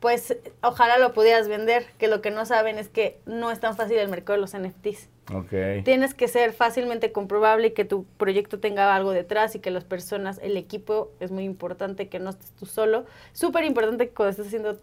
Pues 0.00 0.36
ojalá 0.62 0.98
lo 0.98 1.12
pudieras 1.14 1.48
vender, 1.48 1.86
que 1.98 2.06
lo 2.06 2.20
que 2.20 2.30
no 2.30 2.44
saben 2.44 2.76
es 2.78 2.88
que 2.88 3.18
no 3.24 3.50
es 3.50 3.60
tan 3.60 3.76
fácil 3.76 3.96
el 3.96 4.08
mercado 4.08 4.36
de 4.36 4.40
los 4.42 4.54
NFTs. 4.54 5.08
Ok. 5.34 5.84
Tienes 5.84 6.14
que 6.14 6.28
ser 6.28 6.52
fácilmente 6.52 7.12
comprobable 7.12 7.68
y 7.68 7.70
que 7.72 7.84
tu 7.84 8.04
proyecto 8.04 8.60
tenga 8.60 8.94
algo 8.94 9.10
detrás 9.12 9.54
y 9.54 9.58
que 9.58 9.70
las 9.70 9.84
personas, 9.84 10.38
el 10.42 10.56
equipo, 10.56 11.10
es 11.18 11.30
muy 11.30 11.44
importante 11.44 12.08
que 12.08 12.18
no 12.18 12.30
estés 12.30 12.52
tú 12.52 12.66
solo. 12.66 13.06
Súper 13.32 13.64
importante 13.64 14.08
que 14.08 14.14
cuando 14.14 14.30
estés 14.30 14.46
haciendo, 14.48 14.78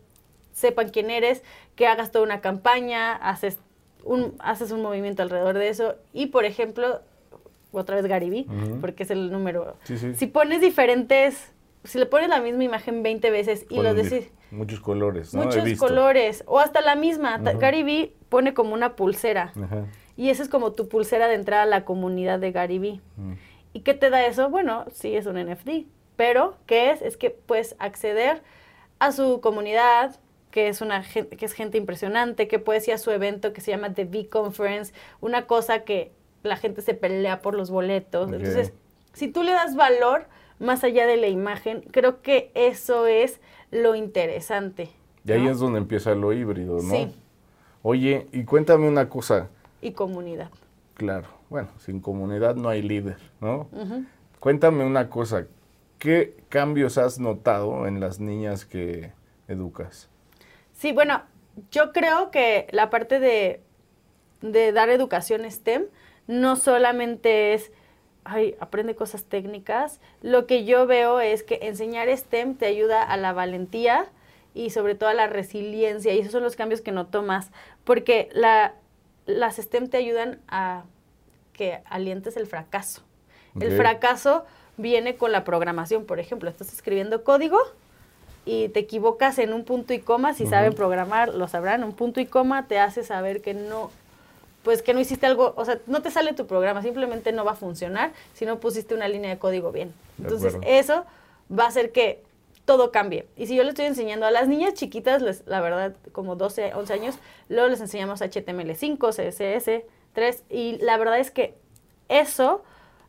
sepan 0.52 0.90
quién 0.90 1.10
eres, 1.12 1.44
que 1.76 1.88
hagas 1.88 2.12
toda 2.12 2.26
una 2.26 2.42
campaña, 2.42 3.14
haces 3.16 3.58
un, 4.04 4.36
haces 4.40 4.72
un 4.72 4.82
movimiento 4.82 5.22
alrededor 5.22 5.58
de 5.58 5.70
eso. 5.70 5.96
Y, 6.12 6.26
por 6.28 6.44
ejemplo, 6.44 7.02
otra 7.72 7.96
vez 7.96 8.06
Gary 8.08 8.30
Vee, 8.30 8.46
Ujú. 8.50 8.82
porque 8.82 9.04
es 9.04 9.12
el 9.12 9.32
número. 9.32 9.78
Sí, 9.84 9.98
sí. 9.98 10.14
Si 10.16 10.28
pones 10.28 10.60
diferentes, 10.60 11.53
si 11.84 11.98
le 12.00 12.06
pones 12.06 12.30
la 12.30 12.40
misma 12.40 12.64
imagen 12.64 13.04
20 13.04 13.30
veces 13.32 13.66
y 13.70 13.82
lo 13.82 13.94
decís... 13.94 14.32
Muchos 14.52 14.80
colores, 14.80 15.34
¿no? 15.34 15.42
He 15.42 15.46
Muchos 15.46 15.64
visto. 15.64 15.86
colores, 15.88 16.44
o 16.46 16.60
hasta 16.60 16.82
la 16.82 16.96
misma. 16.96 17.38
Gary 17.40 17.84
Vee 17.84 18.14
pone 18.30 18.54
como 18.54 18.74
una 18.74 18.96
pulsera. 18.96 19.52
Y 20.16 20.30
esa 20.30 20.44
es 20.44 20.50
como 20.50 20.74
tu 20.74 20.88
pulsera 20.88 21.28
de 21.28 21.36
entrada 21.36 21.64
a 21.64 21.66
la 21.66 21.86
comunidad 21.86 22.40
de 22.40 22.52
Gary 22.52 22.78
Vee. 22.80 23.02
¿Y 23.74 23.80
qué 23.82 23.94
te 23.96 24.10
da 24.12 24.26
eso? 24.26 24.50
Bueno, 24.50 24.86
sí 24.92 25.16
es 25.16 25.26
un 25.26 25.36
NFT, 25.44 25.88
pero 26.16 26.56
¿qué 26.68 26.92
es? 26.92 27.02
Es 27.02 27.18
que 27.18 27.32
puedes 27.32 27.76
acceder 27.80 28.44
a 29.00 29.12
su 29.12 29.42
comunidad, 29.42 30.16
que 30.52 30.68
es 30.68 30.82
una 30.82 31.02
gen- 31.02 31.26
que 31.26 31.44
es 31.46 31.54
gente 31.54 31.80
impresionante, 31.80 32.48
que 32.48 32.60
puedes 32.60 32.88
ir 32.88 32.94
a 32.94 33.00
su 33.00 33.10
evento 33.10 33.52
que 33.54 33.62
se 33.62 33.72
llama 33.72 33.92
The 33.96 34.06
V 34.06 34.30
Conference, 34.30 34.94
una 35.20 35.48
cosa 35.48 35.80
que 35.80 36.12
la 36.44 36.58
gente 36.58 36.84
se 36.84 36.94
pelea 36.94 37.42
por 37.42 37.56
los 37.56 37.72
boletos. 37.72 38.32
Entonces, 38.32 38.72
si 39.14 39.30
tú 39.30 39.42
le 39.42 39.52
das 39.54 39.76
valor 39.76 40.28
más 40.60 40.84
allá 40.84 41.08
de 41.08 41.18
la 41.18 41.28
imagen, 41.28 41.82
creo 41.92 42.22
que 42.22 42.52
eso 42.54 43.08
es 43.08 43.40
lo 43.72 43.96
interesante. 43.96 44.90
Y 45.26 45.32
ahí 45.32 45.44
¿no? 45.44 45.52
es 45.52 45.60
donde 45.60 45.80
empieza 45.80 46.16
lo 46.16 46.34
híbrido, 46.34 46.76
¿no? 46.76 46.94
Sí. 46.94 47.16
Oye, 47.82 48.28
y 48.32 48.44
cuéntame 48.46 48.88
una 48.88 49.10
cosa. 49.10 49.50
Y 49.82 49.92
comunidad. 49.92 50.50
Claro, 50.96 51.28
bueno, 51.50 51.70
sin 51.80 52.00
comunidad 52.00 52.56
no 52.56 52.70
hay 52.70 52.82
líder, 52.82 53.18
¿no? 53.42 53.68
Cuéntame 54.40 54.86
una 54.86 55.10
cosa. 55.10 55.48
¿Qué 55.98 56.36
cambios 56.50 56.98
has 56.98 57.20
notado 57.20 57.88
en 57.88 58.00
las 58.00 58.20
niñas 58.20 58.66
que 58.66 59.12
educas? 59.48 60.10
Sí, 60.74 60.92
bueno, 60.92 61.24
yo 61.72 61.92
creo 61.92 62.32
que 62.32 62.68
la 62.72 62.90
parte 62.90 63.20
de, 63.20 63.62
de 64.42 64.72
dar 64.72 64.90
educación 64.90 65.50
STEM 65.50 65.86
no 66.28 66.56
solamente 66.56 67.54
es, 67.54 67.72
ay, 68.24 68.56
aprende 68.60 68.96
cosas 68.96 69.26
técnicas. 69.26 70.00
Lo 70.22 70.46
que 70.48 70.66
yo 70.66 70.86
veo 70.88 71.20
es 71.20 71.44
que 71.44 71.60
enseñar 71.64 72.10
STEM 72.10 72.56
te 72.56 72.66
ayuda 72.66 73.04
a 73.04 73.18
la 73.18 73.34
valentía 73.34 74.08
y 74.54 74.70
sobre 74.70 74.96
todo 74.96 75.10
a 75.10 75.14
la 75.14 75.28
resiliencia. 75.28 76.14
Y 76.14 76.20
esos 76.20 76.32
son 76.32 76.44
los 76.44 76.56
cambios 76.56 76.82
que 76.82 76.92
noto 76.92 77.22
más. 77.22 77.52
Porque 77.84 78.30
la, 78.34 78.74
las 79.26 79.58
STEM 79.58 79.90
te 79.90 79.98
ayudan 79.98 80.40
a 80.48 80.84
que 81.54 81.82
alientes 81.86 82.38
el 82.38 82.48
fracaso. 82.48 83.04
El 83.60 83.78
fracaso 83.78 84.46
viene 84.78 85.16
con 85.16 85.32
la 85.32 85.44
programación, 85.44 86.06
por 86.06 86.20
ejemplo. 86.20 86.50
Estás 86.50 86.74
escribiendo 86.74 87.24
código 87.24 87.60
y 88.46 88.70
te 88.70 88.80
equivocas 88.80 89.40
en 89.40 89.54
un 89.54 89.64
punto 89.64 89.94
y 89.94 90.00
coma, 90.00 90.34
si 90.34 90.46
saben 90.46 90.74
programar, 90.74 91.34
lo 91.34 91.48
sabrán, 91.48 91.84
un 91.84 91.94
punto 91.94 92.20
y 92.20 92.26
coma 92.26 92.68
te 92.68 92.80
hace 92.80 93.04
saber 93.04 93.42
que 93.42 93.54
no, 93.54 93.90
pues 94.64 94.82
que 94.82 94.94
no 94.94 95.00
hiciste 95.00 95.26
algo, 95.26 95.54
o 95.58 95.66
sea, 95.66 95.80
no 95.88 96.02
te 96.02 96.10
sale 96.10 96.34
tu 96.34 96.48
programa, 96.48 96.82
simplemente 96.82 97.32
no 97.32 97.46
va 97.46 97.52
a 97.52 97.56
funcionar 97.56 98.14
si 98.34 98.46
no 98.46 98.60
pusiste 98.60 98.96
una 98.96 99.08
línea 99.08 99.30
de 99.30 99.38
código 99.38 99.72
bien. 99.72 99.94
Entonces, 100.20 100.58
eso 100.66 101.06
va 101.52 101.66
a 101.66 101.68
hacer 101.68 101.92
que 101.92 102.24
todo 102.66 102.92
cambie. 102.92 103.28
Y 103.36 103.48
si 103.48 103.56
yo 103.56 103.64
le 103.64 103.70
estoy 103.70 103.86
enseñando 103.86 104.26
a 104.26 104.32
las 104.32 104.48
niñas 104.48 104.74
chiquitas, 104.74 105.22
les, 105.22 105.46
la 105.46 105.60
verdad, 105.62 105.96
como 106.12 106.36
12, 106.36 106.74
11 106.74 106.94
años, 106.94 107.16
luego 107.50 107.68
les 107.68 107.82
enseñamos 107.82 108.22
HTML5, 108.22 109.10
CSS, 109.10 109.84
3, 110.14 110.44
y 110.50 110.78
la 110.82 110.98
verdad 110.98 111.20
es 111.20 111.32
que 111.32 111.56
eso 112.08 112.64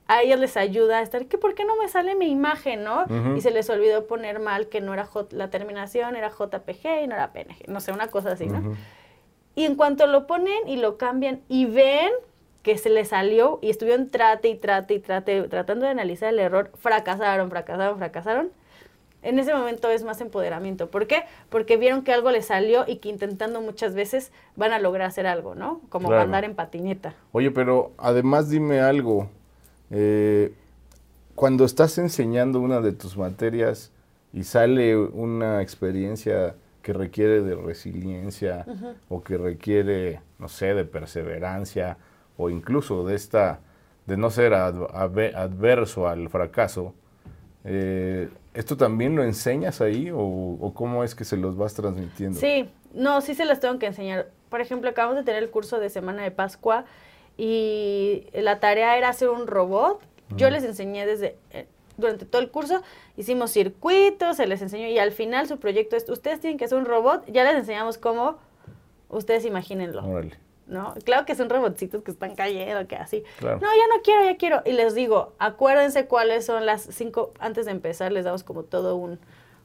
a 0.07 0.23
ellos 0.23 0.39
les 0.39 0.57
ayuda 0.57 0.99
a 0.99 1.03
estar, 1.03 1.27
que 1.27 1.39
¿por 1.39 1.55
qué 1.55 1.65
no 1.65 1.77
me 1.77 1.89
sale 1.89 2.15
mi 2.15 2.27
imagen, 2.27 2.85
no? 2.85 3.07
Y 3.37 3.41
se 3.41 3.51
les 3.51 3.71
olvidó 3.71 4.07
poner 4.07 4.39
mal 4.39 4.69
que 4.69 4.81
no 4.81 4.93
era 4.93 5.07
J, 5.07 5.35
la 5.35 5.49
terminación 5.49 6.17
era 6.17 6.31
JPG 6.31 7.05
y 7.05 7.07
no 7.07 7.15
era 7.15 7.33
PNG, 7.33 7.69
no 7.69 7.81
sé, 7.81 7.93
una 7.93 8.09
cosa 8.09 8.33
así, 8.33 8.47
¿no? 8.47 8.77
Y 9.55 9.65
en 9.65 9.77
cuanto 9.77 10.07
lo 10.07 10.27
ponen 10.27 10.67
y 10.67 10.77
lo 10.77 10.97
cambian 10.97 11.41
y 11.49 11.67
ven 11.67 12.11
que 12.63 12.79
se 12.79 12.89
les 12.91 13.09
salió 13.09 13.59
y 13.63 13.71
estuvieron 13.71 14.11
trate 14.11 14.49
y 14.49 14.57
trate 14.57 14.95
y 14.95 14.99
trate, 14.99 15.43
tratando 15.45 15.85
de 15.85 15.93
analizar 15.93 16.31
el 16.31 16.39
error, 16.39 16.71
fracasaron, 16.75 17.51
fracasaron, 17.51 17.99
fracasaron. 17.99 18.51
En 19.23 19.39
ese 19.39 19.55
momento 19.55 19.91
es 19.91 20.03
más 20.03 20.21
empoderamiento. 20.21 20.91
¿Por 20.91 21.07
qué? 21.07 21.25
Porque 21.49 21.77
vieron 21.77 22.03
que 22.03 22.13
algo 22.13 22.31
les 22.31 22.47
salió 22.47 22.85
y 22.87 22.97
que 22.97 23.09
intentando 23.09 23.61
muchas 23.61 23.95
veces 23.95 24.33
van 24.57 24.73
a 24.73 24.79
lograr 24.79 25.09
hacer 25.09 25.27
algo, 25.27 25.55
¿no? 25.55 25.81
Como 25.89 26.13
andar 26.13 26.45
en 26.45 26.55
patineta. 26.55 27.15
Oye, 27.33 27.51
pero 27.51 27.93
además 27.97 28.51
dime 28.51 28.81
algo. 28.81 29.29
Eh, 29.91 30.53
cuando 31.35 31.65
estás 31.65 31.99
enseñando 31.99 32.61
una 32.61 32.81
de 32.81 32.93
tus 32.93 33.17
materias 33.17 33.93
y 34.33 34.45
sale 34.45 34.97
una 34.97 35.63
experiencia 35.63 36.55
que 36.85 36.93
requiere 36.93 37.41
de 37.41 37.57
resiliencia 37.57 38.67
o 39.09 39.25
que 39.25 39.39
requiere, 39.39 40.21
no 40.39 40.49
sé, 40.49 40.75
de 40.75 40.85
perseverancia 40.85 41.97
o 42.37 42.51
incluso 42.51 43.07
de 43.07 43.15
esta, 43.15 43.61
de 44.07 44.19
no 44.19 44.31
ser 44.31 44.53
adverso 44.53 46.07
al 46.07 46.29
fracaso, 46.29 46.95
eh, 47.65 48.29
¿esto 48.53 48.77
también 48.77 49.17
lo 49.17 49.25
enseñas 49.25 49.81
ahí 49.81 50.11
o, 50.11 50.19
o, 50.21 50.75
cómo 50.75 51.03
es 51.03 51.15
que 51.15 51.25
se 51.25 51.39
los 51.39 51.57
vas 51.57 51.73
transmitiendo? 51.73 52.39
Sí, 52.39 52.69
no, 52.93 53.23
sí 53.23 53.35
se 53.35 53.47
los 53.47 53.61
tengo 53.61 53.79
que 53.79 53.87
enseñar. 53.87 54.29
Por 54.51 54.61
ejemplo, 54.61 54.91
acabamos 54.91 55.17
de 55.17 55.25
tener 55.25 55.43
el 55.43 55.51
curso 55.51 55.81
de 55.81 55.89
Semana 55.89 56.23
de 56.23 56.31
Pascua 56.31 56.85
y 57.39 58.27
la 58.35 58.61
tarea 58.61 58.99
era 58.99 59.09
hacer 59.09 59.31
un 59.31 59.47
robot. 59.47 60.03
Yo 60.37 60.51
les 60.51 60.65
enseñé 60.65 61.07
desde, 61.07 61.37
eh, 61.51 61.67
durante 61.97 62.25
todo 62.25 62.43
el 62.43 62.51
curso, 62.51 62.83
hicimos 63.17 63.51
circuitos, 63.51 64.37
se 64.37 64.47
les 64.47 64.63
enseñó 64.63 64.89
y 64.89 64.99
al 64.99 65.13
final 65.13 65.47
su 65.47 65.59
proyecto 65.59 65.97
es, 65.97 66.09
ustedes 66.09 66.41
tienen 66.41 66.59
que 66.59 66.65
hacer 66.65 66.79
un 66.79 66.85
robot, 66.85 67.25
ya 67.27 67.45
les 67.45 67.55
enseñamos 67.55 67.99
cómo, 67.99 68.39
ustedes 69.09 69.45
imagínenlo. 69.45 70.03
¿No? 70.67 70.95
Claro 71.05 71.27
que 71.27 71.35
son 71.35 71.51
robotcitos 71.51 72.03
que 72.03 72.11
están 72.11 72.35
cayendo, 72.35 72.87
que 72.89 72.97
así. 72.97 73.23
No, 73.43 73.51
ya 73.51 73.87
no 73.95 74.03
quiero, 74.03 74.25
ya 74.25 74.39
quiero. 74.39 74.63
Y 74.65 74.73
les 74.73 74.95
digo, 74.95 75.35
acuérdense 75.39 76.07
cuáles 76.07 76.47
son 76.47 76.65
las 76.65 76.83
cinco, 76.91 77.33
antes 77.39 77.67
de 77.67 77.73
empezar 77.73 78.13
les 78.13 78.25
damos 78.25 78.45
como 78.45 78.63
todo 78.63 78.97
un, 78.97 79.19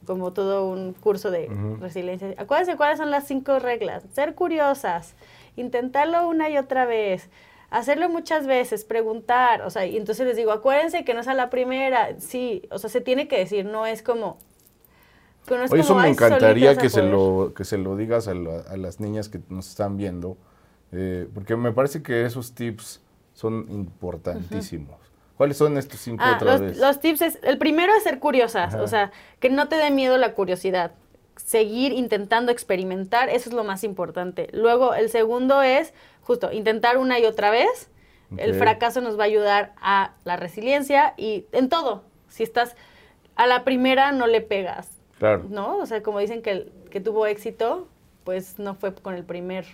como 0.04 0.34
todo 0.34 0.68
un 0.68 0.92
curso 0.92 1.30
de 1.30 1.48
resiliencia. 1.80 2.34
Acuérdense 2.36 2.76
cuáles 2.76 2.98
son 2.98 3.10
las 3.10 3.26
cinco 3.26 3.58
reglas. 3.58 4.04
Ser 4.12 4.34
curiosas, 4.34 5.14
intentarlo 5.56 6.28
una 6.28 6.50
y 6.50 6.58
otra 6.58 6.84
vez, 6.84 7.30
hacerlo 7.70 8.08
muchas 8.08 8.46
veces, 8.46 8.84
preguntar, 8.84 9.62
o 9.62 9.70
sea, 9.70 9.86
y 9.86 9.96
entonces 9.96 10.26
les 10.26 10.36
digo, 10.36 10.52
acuérdense 10.52 11.04
que 11.04 11.14
no 11.14 11.20
es 11.20 11.28
a 11.28 11.34
la 11.34 11.50
primera, 11.50 12.18
sí, 12.18 12.62
o 12.70 12.78
sea, 12.78 12.90
se 12.90 13.00
tiene 13.00 13.28
que 13.28 13.38
decir, 13.38 13.64
no 13.64 13.86
es 13.86 14.02
como... 14.02 14.38
No 15.48 15.64
es 15.64 15.72
Oye, 15.72 15.80
eso 15.80 15.94
me 15.96 16.08
encantaría 16.08 16.76
que 16.76 16.88
se, 16.88 17.02
lo, 17.02 17.54
que 17.56 17.64
se 17.64 17.78
lo 17.78 17.96
digas 17.96 18.28
a, 18.28 18.34
las 18.34 19.00
niñas 19.00 19.28
que 19.28 19.40
nos 19.48 19.68
están 19.68 19.96
viendo, 19.96 20.36
eh, 20.92 21.28
porque 21.32 21.56
me 21.56 21.72
parece 21.72 22.02
que 22.02 22.24
esos 22.24 22.54
tips 22.54 23.00
son 23.32 23.66
importantísimos. 23.70 24.96
¿Cuáles 25.36 25.56
son 25.56 25.78
estos 25.78 25.98
cinco 25.98 26.22
ah, 26.24 26.34
otra 26.36 26.52
los, 26.52 26.60
vez? 26.60 26.78
Los 26.78 27.00
tips 27.00 27.22
es, 27.22 27.38
el 27.42 27.56
primero 27.56 27.92
es 27.96 28.02
ser 28.02 28.18
curiosas, 28.18 28.74
o 28.74 28.86
sea, 28.86 29.10
que 29.40 29.48
no 29.48 29.68
te 29.68 29.76
dé 29.76 29.90
miedo 29.90 30.18
la 30.18 30.34
curiosidad. 30.34 30.92
Seguir 31.44 31.92
intentando 31.92 32.52
experimentar, 32.52 33.28
eso 33.28 33.48
es 33.48 33.54
lo 33.54 33.64
más 33.64 33.84
importante. 33.84 34.48
Luego, 34.52 34.94
el 34.94 35.10
segundo 35.10 35.62
es 35.62 35.92
justo, 36.22 36.52
intentar 36.52 36.98
una 36.98 37.18
y 37.18 37.24
otra 37.24 37.50
vez. 37.50 37.88
El 38.36 38.54
fracaso 38.54 39.00
nos 39.00 39.18
va 39.18 39.24
a 39.24 39.26
ayudar 39.26 39.72
a 39.82 40.14
la 40.22 40.36
resiliencia 40.36 41.14
y 41.16 41.46
en 41.50 41.68
todo. 41.68 42.04
Si 42.28 42.44
estás 42.44 42.76
a 43.34 43.48
la 43.48 43.64
primera, 43.64 44.12
no 44.12 44.28
le 44.28 44.40
pegas. 44.40 44.88
Claro. 45.18 45.46
¿No? 45.48 45.78
O 45.78 45.86
sea, 45.86 46.00
como 46.04 46.20
dicen 46.20 46.40
que, 46.40 46.70
que 46.90 47.00
tuvo 47.00 47.26
éxito, 47.26 47.88
pues 48.22 48.60
no 48.60 48.76
fue 48.76 48.94
con 48.94 49.14
el 49.14 49.24
primer 49.24 49.66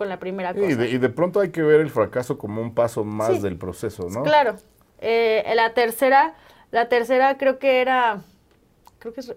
con 0.00 0.08
la 0.08 0.18
primera 0.18 0.54
cosa. 0.54 0.86
Y 0.86 0.96
de, 0.96 1.08
pronto 1.10 1.40
hay 1.40 1.50
que 1.50 1.62
ver 1.62 1.80
el 1.80 1.90
fracaso 1.90 2.38
como 2.38 2.62
un 2.62 2.74
paso 2.74 3.04
más 3.04 3.42
del 3.42 3.58
proceso, 3.58 4.08
¿no? 4.08 4.22
Claro. 4.22 4.56
Eh, 4.98 5.44
la 5.54 5.74
tercera, 5.74 6.34
la 6.70 6.88
tercera 6.88 7.36
creo 7.36 7.58
que 7.58 7.82
era, 7.82 8.22
creo 8.98 9.12
que 9.12 9.20
es, 9.20 9.34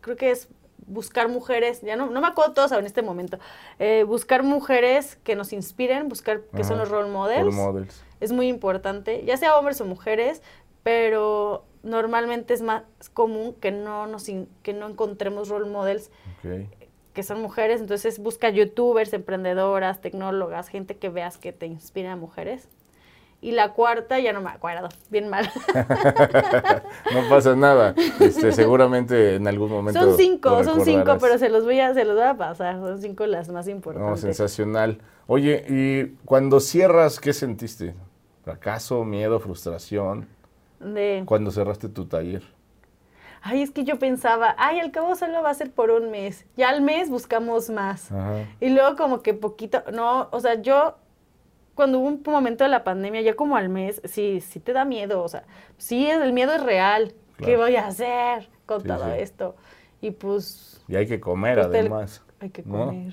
creo 0.00 0.16
que 0.16 0.30
es 0.30 0.48
buscar 0.88 1.28
mujeres, 1.28 1.80
ya 1.82 1.96
no, 1.96 2.10
no 2.10 2.20
me 2.20 2.26
acuerdo 2.26 2.54
todos 2.54 2.72
en 2.72 2.86
este 2.86 3.02
momento, 3.02 3.38
eh, 3.78 4.04
buscar 4.04 4.42
mujeres 4.42 5.16
que 5.22 5.36
nos 5.36 5.52
inspiren, 5.52 6.08
buscar 6.08 6.40
que 6.54 6.64
son 6.64 6.78
los 6.78 6.88
role 6.88 7.10
models. 7.10 8.04
Es 8.20 8.32
muy 8.32 8.48
importante, 8.48 9.24
ya 9.24 9.36
sea 9.36 9.56
hombres 9.56 9.80
o 9.80 9.84
mujeres, 9.84 10.42
pero 10.82 11.64
normalmente 11.82 12.54
es 12.54 12.62
más 12.62 12.82
común 13.14 13.54
que 13.60 13.70
no, 13.70 14.06
nos 14.06 14.26
que 14.62 14.72
no 14.72 14.88
encontremos 14.88 15.48
role 15.48 15.70
models 15.70 16.10
que 17.12 17.22
son 17.24 17.42
mujeres, 17.42 17.80
entonces 17.80 18.20
busca 18.20 18.48
youtubers, 18.48 19.12
emprendedoras, 19.12 20.00
tecnólogas, 20.00 20.68
gente 20.68 20.96
que 20.96 21.08
veas 21.08 21.36
que 21.36 21.52
te 21.52 21.66
inspira 21.66 22.12
a 22.12 22.16
mujeres. 22.16 22.68
Y 23.40 23.52
la 23.52 23.72
cuarta, 23.72 24.18
ya 24.18 24.32
no 24.32 24.40
me 24.40 24.50
acuerdo, 24.50 24.88
bien 25.10 25.28
mal. 25.28 25.48
no 27.14 27.28
pasa 27.28 27.54
nada. 27.54 27.94
Este, 28.18 28.50
seguramente 28.50 29.36
en 29.36 29.46
algún 29.46 29.70
momento. 29.70 30.00
Son 30.00 30.16
cinco, 30.16 30.64
son 30.64 30.84
cinco, 30.84 31.18
pero 31.20 31.38
se 31.38 31.48
los 31.48 31.64
voy 31.64 31.78
a, 31.78 31.94
se 31.94 32.04
los 32.04 32.16
voy 32.16 32.24
a 32.24 32.36
pasar. 32.36 32.76
Son 32.80 33.00
cinco 33.00 33.26
las 33.26 33.48
más 33.48 33.68
importantes. 33.68 34.10
No, 34.10 34.16
sensacional. 34.16 34.98
Oye, 35.28 35.64
y 35.68 36.16
cuando 36.24 36.58
cierras, 36.58 37.20
¿qué 37.20 37.32
sentiste? 37.32 37.94
¿Fracaso, 38.42 39.04
miedo, 39.04 39.38
frustración? 39.38 40.26
De. 40.80 41.22
Cuando 41.24 41.52
cerraste 41.52 41.88
tu 41.88 42.06
taller. 42.06 42.42
Ay, 43.40 43.62
es 43.62 43.70
que 43.70 43.84
yo 43.84 44.00
pensaba, 44.00 44.56
ay, 44.58 44.80
al 44.80 44.90
cabo 44.90 45.14
solo 45.14 45.42
va 45.42 45.50
a 45.50 45.54
ser 45.54 45.70
por 45.70 45.90
un 45.90 46.10
mes. 46.10 46.44
Ya 46.56 46.70
al 46.70 46.82
mes 46.82 47.08
buscamos 47.08 47.70
más. 47.70 48.10
Y 48.60 48.70
luego 48.70 48.96
como 48.96 49.22
que 49.22 49.32
poquito, 49.32 49.82
no, 49.92 50.28
o 50.32 50.40
sea, 50.40 50.60
yo 50.60 50.96
cuando 51.78 52.00
hubo 52.00 52.08
un 52.08 52.20
momento 52.26 52.64
de 52.64 52.70
la 52.70 52.82
pandemia, 52.82 53.20
ya 53.20 53.36
como 53.36 53.54
al 53.56 53.68
mes, 53.68 54.02
sí, 54.02 54.40
sí 54.40 54.58
te 54.58 54.72
da 54.72 54.84
miedo, 54.84 55.22
o 55.22 55.28
sea, 55.28 55.44
sí, 55.76 56.10
el 56.10 56.32
miedo 56.32 56.52
es 56.52 56.60
real. 56.60 57.14
¿Qué 57.36 57.56
voy 57.56 57.76
a 57.76 57.86
hacer 57.86 58.48
con 58.66 58.82
todo 58.82 59.12
esto? 59.12 59.54
Y 60.00 60.10
pues... 60.10 60.82
Y 60.88 60.96
hay 60.96 61.06
que 61.06 61.20
comer 61.20 61.54
pues, 61.54 61.66
además. 61.68 62.24
hay 62.40 62.50
que 62.50 62.64
comer. 62.64 63.12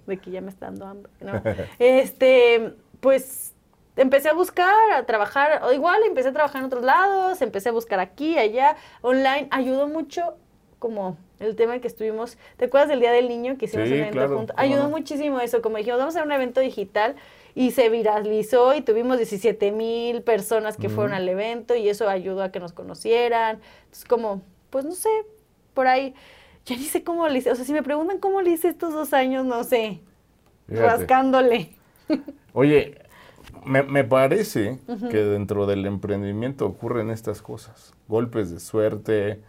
De 0.08 0.16
que 0.16 0.30
ya 0.32 0.40
me 0.40 0.50
está 0.50 0.66
dando 0.66 0.86
hambre. 0.86 1.12
¿no? 1.20 1.40
Este, 1.78 2.74
pues 2.98 3.54
empecé 3.94 4.30
a 4.30 4.32
buscar, 4.32 4.90
a 4.92 5.06
trabajar, 5.06 5.62
o 5.62 5.72
igual 5.72 6.02
empecé 6.04 6.30
a 6.30 6.32
trabajar 6.32 6.62
en 6.62 6.66
otros 6.66 6.82
lados, 6.82 7.40
empecé 7.42 7.68
a 7.68 7.72
buscar 7.72 8.00
aquí, 8.00 8.36
allá, 8.38 8.74
online. 9.02 9.46
Ayudó 9.52 9.86
mucho 9.86 10.34
como 10.80 11.16
el 11.38 11.54
tema 11.54 11.78
que 11.78 11.86
estuvimos, 11.86 12.38
¿te 12.56 12.64
acuerdas 12.64 12.88
del 12.88 12.98
Día 12.98 13.12
del 13.12 13.28
Niño 13.28 13.56
que 13.56 13.66
hicimos 13.66 13.86
un 13.86 13.94
evento 13.94 14.28
juntos? 14.28 14.56
Ayudó 14.58 14.88
muchísimo 14.88 15.38
eso, 15.38 15.62
como 15.62 15.76
dijimos, 15.76 16.00
vamos 16.00 16.16
a 16.16 16.18
hacer 16.18 16.26
un 16.26 16.32
evento 16.32 16.60
digital 16.60 17.14
y 17.58 17.72
se 17.72 17.88
viralizó 17.88 18.72
y 18.76 18.82
tuvimos 18.82 19.16
17 19.16 19.72
mil 19.72 20.22
personas 20.22 20.76
que 20.76 20.88
fueron 20.88 21.12
al 21.12 21.28
evento 21.28 21.74
y 21.74 21.88
eso 21.88 22.08
ayudó 22.08 22.44
a 22.44 22.52
que 22.52 22.60
nos 22.60 22.72
conocieran. 22.72 23.58
Entonces, 23.80 24.04
como, 24.04 24.42
pues 24.70 24.84
no 24.84 24.92
sé, 24.92 25.08
por 25.74 25.88
ahí, 25.88 26.14
ya 26.64 26.76
ni 26.76 26.84
sé 26.84 27.02
cómo 27.02 27.26
le 27.26 27.40
hice. 27.40 27.50
O 27.50 27.56
sea, 27.56 27.64
si 27.64 27.72
me 27.72 27.82
preguntan 27.82 28.18
cómo 28.18 28.42
le 28.42 28.50
hice 28.50 28.68
estos 28.68 28.92
dos 28.92 29.12
años, 29.12 29.44
no 29.44 29.64
sé, 29.64 29.98
rascándole. 30.68 31.72
Oye, 32.52 32.96
me, 33.64 34.04
parece 34.04 34.78
que 35.10 35.16
dentro 35.16 35.66
del 35.66 35.84
emprendimiento 35.84 36.64
ocurren 36.64 37.10
estas 37.10 37.42
cosas, 37.42 37.92
golpes 38.06 38.52
de 38.52 38.60
suerte, 38.60 39.40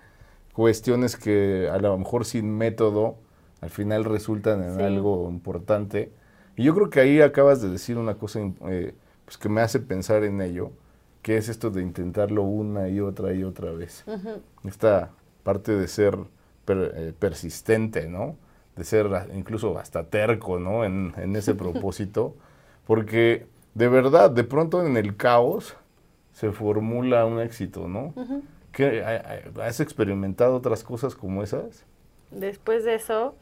cuestiones 0.53 1.15
que 1.15 1.69
a 1.71 1.77
lo 1.77 1.95
mejor 1.95 2.25
sin 2.25 2.57
método 2.57 3.17
al 3.61 3.69
final 3.69 4.03
resultan 4.03 4.63
en 4.63 4.81
algo 4.81 5.29
importante 5.29 6.11
y 6.59 6.63
yo 6.65 6.75
creo 6.75 6.89
que 6.89 6.99
ahí 6.99 7.21
acabas 7.21 7.61
de 7.61 7.69
decir 7.69 7.97
una 7.97 8.15
cosa 8.15 8.41
eh, 8.67 8.93
pues 9.23 9.37
que 9.37 9.47
me 9.47 9.61
hace 9.61 9.79
pensar 9.79 10.25
en 10.25 10.41
ello, 10.41 10.73
que 11.21 11.37
es 11.37 11.47
esto 11.47 11.69
de 11.69 11.81
intentarlo 11.81 12.43
una 12.43 12.89
y 12.89 12.99
otra 12.99 13.33
y 13.33 13.45
otra 13.45 13.71
vez. 13.71 14.03
Esta 14.65 15.11
parte 15.43 15.71
de 15.71 15.87
ser 15.87 16.17
eh, 16.67 17.13
persistente, 17.17 18.09
¿no? 18.09 18.35
De 18.75 18.83
ser 18.83 19.07
incluso 19.33 19.79
hasta 19.79 20.03
terco, 20.03 20.59
¿no? 20.59 20.83
En, 20.83 21.13
ese 21.33 21.55
propósito, 21.63 22.35
porque 22.85 23.47
de 23.73 23.87
verdad, 23.87 24.29
de 24.29 24.43
pronto 24.43 24.85
en 24.85 24.97
el 24.97 25.15
caos 25.15 25.77
se 26.33 26.51
formula 26.51 27.25
un 27.25 27.39
éxito, 27.39 27.87
¿no? 27.87 28.13
¿Has 29.63 29.79
experimentado 29.79 30.55
otras 30.55 30.83
cosas 30.83 31.15
como 31.15 31.41
esas? 31.41 31.85
Después 32.31 32.83
de 32.83 32.95
eso, 32.95 33.35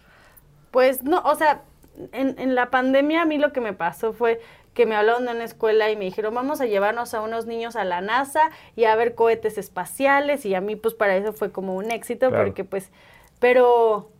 pues 0.70 1.02
no, 1.02 1.22
o 1.22 1.34
sea, 1.34 1.64
en, 2.12 2.36
en 2.38 2.56
la 2.56 2.70
pandemia 2.70 3.24
a 3.24 3.26
mí 3.26 3.38
lo 3.38 3.52
que 3.52 3.62
me 3.62 3.74
pasó 3.74 4.14
fue 4.14 4.40
que 4.78 4.86
me 4.86 4.96
hablaron 4.96 5.26
de 5.26 5.32
una 5.32 5.44
escuela 5.44 5.90
y 5.90 5.96
me 5.96 6.06
dijeron, 6.06 6.36
vamos 6.36 6.62
a 6.62 6.68
llevarnos 6.68 7.16
a 7.16 7.22
unos 7.22 7.48
niños 7.48 7.76
a 7.76 7.84
la 7.84 8.00
NASA 8.00 8.52
y 8.76 8.84
a 8.84 8.96
ver 8.96 9.16
cohetes 9.16 9.58
espaciales 9.58 10.46
y 10.46 10.54
a 10.54 10.62
mí 10.62 10.76
pues 10.76 10.94
para 10.94 11.18
eso 11.18 11.34
fue 11.34 11.52
como 11.52 11.76
un 11.76 11.90
éxito 11.90 12.30
porque 12.30 12.64
pues, 12.64 12.92
pero 13.40 14.12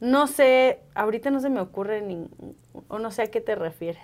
no 0.00 0.26
sé, 0.26 0.80
ahorita 0.94 1.30
no 1.30 1.40
se 1.40 1.48
me 1.48 1.60
ocurre 1.60 2.02
ni, 2.02 2.28
o 2.88 2.98
no 2.98 3.10
sé 3.10 3.22
a 3.22 3.30
qué 3.30 3.40
te 3.40 3.54
refieres. 3.54 4.02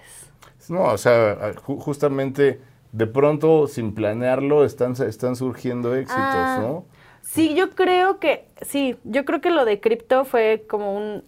No, 0.70 0.84
o 0.84 0.96
sea, 0.96 1.52
justamente 1.62 2.58
de 2.92 3.06
pronto 3.06 3.66
sin 3.66 3.94
planearlo 3.94 4.64
están, 4.64 4.92
están 4.92 5.36
surgiendo 5.36 5.94
éxitos, 5.94 6.16
ah, 6.22 6.58
¿no? 6.62 6.86
Sí, 7.20 7.54
yo 7.54 7.72
creo 7.72 8.18
que, 8.18 8.46
sí, 8.62 8.96
yo 9.04 9.26
creo 9.26 9.42
que 9.42 9.50
lo 9.50 9.66
de 9.66 9.80
cripto 9.80 10.24
fue 10.24 10.64
como 10.66 10.94
un, 10.96 11.22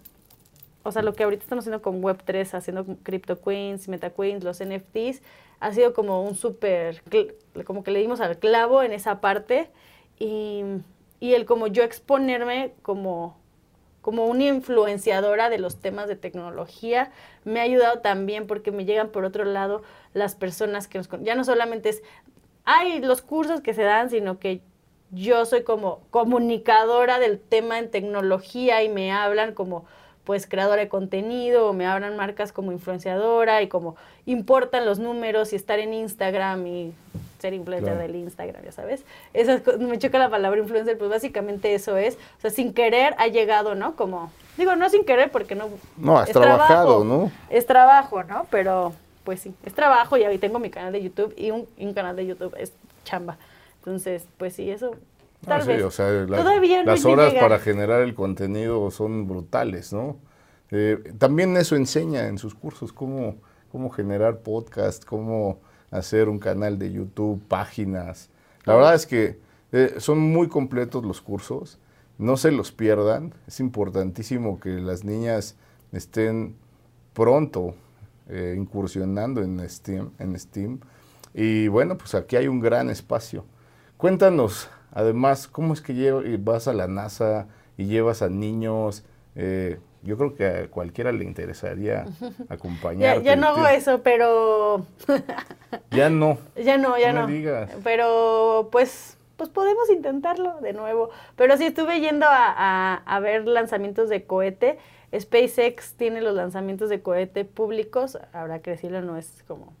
o 0.83 0.91
sea, 0.91 1.01
lo 1.01 1.13
que 1.13 1.23
ahorita 1.23 1.43
estamos 1.43 1.63
haciendo 1.63 1.81
con 1.81 2.01
Web3, 2.01 2.53
haciendo 2.53 2.85
Crypto 3.03 3.39
Queens, 3.41 3.87
Meta 3.87 4.09
Queens, 4.09 4.43
los 4.43 4.63
NFTs, 4.63 5.21
ha 5.59 5.73
sido 5.73 5.93
como 5.93 6.23
un 6.23 6.35
súper, 6.35 7.03
como 7.65 7.83
que 7.83 7.91
le 7.91 7.99
dimos 7.99 8.19
al 8.19 8.37
clavo 8.39 8.81
en 8.81 8.93
esa 8.93 9.21
parte 9.21 9.69
y, 10.17 10.63
y 11.19 11.33
el 11.35 11.45
como 11.45 11.67
yo 11.67 11.83
exponerme 11.83 12.73
como, 12.81 13.37
como 14.01 14.25
una 14.25 14.45
influenciadora 14.45 15.49
de 15.49 15.59
los 15.59 15.79
temas 15.79 16.07
de 16.07 16.15
tecnología 16.15 17.11
me 17.43 17.59
ha 17.59 17.63
ayudado 17.63 17.99
también 17.99 18.47
porque 18.47 18.71
me 18.71 18.85
llegan 18.85 19.09
por 19.09 19.23
otro 19.23 19.45
lado 19.45 19.83
las 20.13 20.33
personas 20.35 20.87
que 20.87 20.97
nos, 20.97 21.09
ya 21.21 21.35
no 21.35 21.43
solamente 21.43 21.89
es, 21.89 22.01
hay 22.65 22.99
los 22.99 23.21
cursos 23.21 23.61
que 23.61 23.73
se 23.73 23.83
dan, 23.83 24.09
sino 24.09 24.39
que 24.39 24.61
yo 25.11 25.45
soy 25.45 25.63
como 25.63 26.01
comunicadora 26.09 27.19
del 27.19 27.39
tema 27.39 27.77
en 27.77 27.91
tecnología 27.91 28.81
y 28.81 28.89
me 28.89 29.11
hablan 29.11 29.53
como 29.53 29.85
pues 30.23 30.47
creadora 30.47 30.81
de 30.81 30.89
contenido, 30.89 31.67
o 31.67 31.73
me 31.73 31.85
hablan 31.85 32.15
marcas 32.15 32.51
como 32.51 32.71
influenciadora 32.71 33.61
y 33.61 33.67
como 33.67 33.95
importan 34.25 34.85
los 34.85 34.99
números 34.99 35.53
y 35.53 35.55
estar 35.55 35.79
en 35.79 35.93
Instagram 35.93 36.65
y 36.67 36.93
ser 37.39 37.53
influencer 37.53 37.97
del 37.97 38.15
Instagram, 38.15 38.63
ya 38.63 38.71
sabes. 38.71 39.03
Eso 39.33 39.59
me 39.79 39.97
choca 39.97 40.19
la 40.19 40.29
palabra 40.29 40.59
influencer, 40.59 40.97
pues 40.97 41.09
básicamente 41.09 41.73
eso 41.73 41.97
es. 41.97 42.15
O 42.37 42.41
sea, 42.41 42.51
sin 42.51 42.73
querer 42.73 43.15
ha 43.17 43.27
llegado, 43.27 43.73
¿no? 43.73 43.95
Como, 43.95 44.31
digo, 44.57 44.75
no 44.75 44.89
sin 44.89 45.03
querer 45.03 45.31
porque 45.31 45.55
no... 45.55 45.69
No, 45.97 46.17
has 46.17 46.29
trabajado, 46.29 47.03
¿no? 47.03 47.31
Es 47.49 47.65
trabajo, 47.65 48.23
¿no? 48.23 48.45
Pero, 48.51 48.93
pues 49.23 49.41
sí, 49.41 49.53
es 49.65 49.73
trabajo 49.73 50.17
y 50.17 50.23
ahí 50.23 50.37
tengo 50.37 50.59
mi 50.59 50.69
canal 50.69 50.93
de 50.93 51.01
YouTube 51.01 51.33
y 51.35 51.49
un, 51.49 51.67
un 51.79 51.93
canal 51.93 52.15
de 52.15 52.27
YouTube 52.27 52.55
es 52.57 52.73
chamba. 53.03 53.37
Entonces, 53.79 54.25
pues 54.37 54.53
sí, 54.53 54.69
eso 54.69 54.95
Tal 55.45 55.65
vez. 55.65 55.83
O 55.83 55.91
sea, 55.91 56.09
las 56.09 57.05
horas 57.05 57.33
para 57.33 57.59
generar 57.59 58.01
el 58.01 58.13
contenido 58.13 58.91
son 58.91 59.27
brutales, 59.27 59.91
¿no? 59.91 60.17
Eh, 60.69 61.13
también 61.17 61.57
eso 61.57 61.75
enseña 61.75 62.27
en 62.27 62.37
sus 62.37 62.55
cursos 62.55 62.93
cómo, 62.93 63.35
cómo 63.71 63.89
generar 63.89 64.39
podcast, 64.39 65.03
cómo 65.03 65.59
hacer 65.89 66.29
un 66.29 66.39
canal 66.39 66.79
de 66.79 66.91
YouTube, 66.91 67.41
páginas. 67.47 68.29
La 68.63 68.75
verdad 68.75 68.95
es 68.95 69.05
que 69.05 69.39
eh, 69.73 69.95
son 69.97 70.19
muy 70.19 70.47
completos 70.47 71.03
los 71.03 71.21
cursos, 71.21 71.79
no 72.17 72.37
se 72.37 72.51
los 72.51 72.71
pierdan. 72.71 73.33
Es 73.47 73.59
importantísimo 73.59 74.59
que 74.59 74.69
las 74.69 75.03
niñas 75.03 75.57
estén 75.91 76.55
pronto 77.13 77.75
eh, 78.29 78.55
incursionando 78.57 79.41
en 79.41 79.67
Steam, 79.69 80.11
en 80.19 80.39
Steam. 80.39 80.79
Y 81.33 81.67
bueno, 81.67 81.97
pues 81.97 82.15
aquí 82.15 82.35
hay 82.35 82.47
un 82.47 82.59
gran 82.59 82.89
espacio. 82.89 83.45
Cuéntanos, 83.97 84.69
Además, 84.91 85.47
¿cómo 85.47 85.73
es 85.73 85.81
que 85.81 86.37
vas 86.39 86.67
a 86.67 86.73
la 86.73 86.87
NASA 86.87 87.47
y 87.77 87.85
llevas 87.85 88.21
a 88.21 88.29
niños? 88.29 89.05
Eh, 89.35 89.79
yo 90.03 90.17
creo 90.17 90.35
que 90.35 90.45
a 90.45 90.67
cualquiera 90.67 91.11
le 91.11 91.23
interesaría 91.23 92.05
acompañarte. 92.49 93.23
ya, 93.23 93.35
no 93.35 93.47
hago 93.47 93.67
eso, 93.67 94.01
pero... 94.03 94.85
ya 95.91 96.09
no. 96.09 96.37
Ya 96.55 96.77
no, 96.77 96.97
ya 96.97 97.13
no. 97.13 97.27
Pero 97.83 98.69
pues, 98.71 99.17
pues 99.37 99.49
podemos 99.49 99.89
intentarlo 99.89 100.59
de 100.59 100.73
nuevo. 100.73 101.09
Pero 101.35 101.55
sí 101.57 101.65
estuve 101.65 102.01
yendo 102.01 102.25
a, 102.29 103.19
ver 103.21 103.47
lanzamientos 103.47 104.09
de 104.09 104.25
cohete. 104.25 104.77
SpaceX 105.17 105.93
tiene 105.93 106.21
los 106.21 106.35
lanzamientos 106.35 106.89
de 106.89 107.01
cohete 107.01 107.45
públicos. 107.45 108.17
Habrá 108.33 108.59
que 108.59 108.71
decirlo, 108.71 109.01
no 109.01 109.17
es 109.17 109.43
como... 109.47 109.73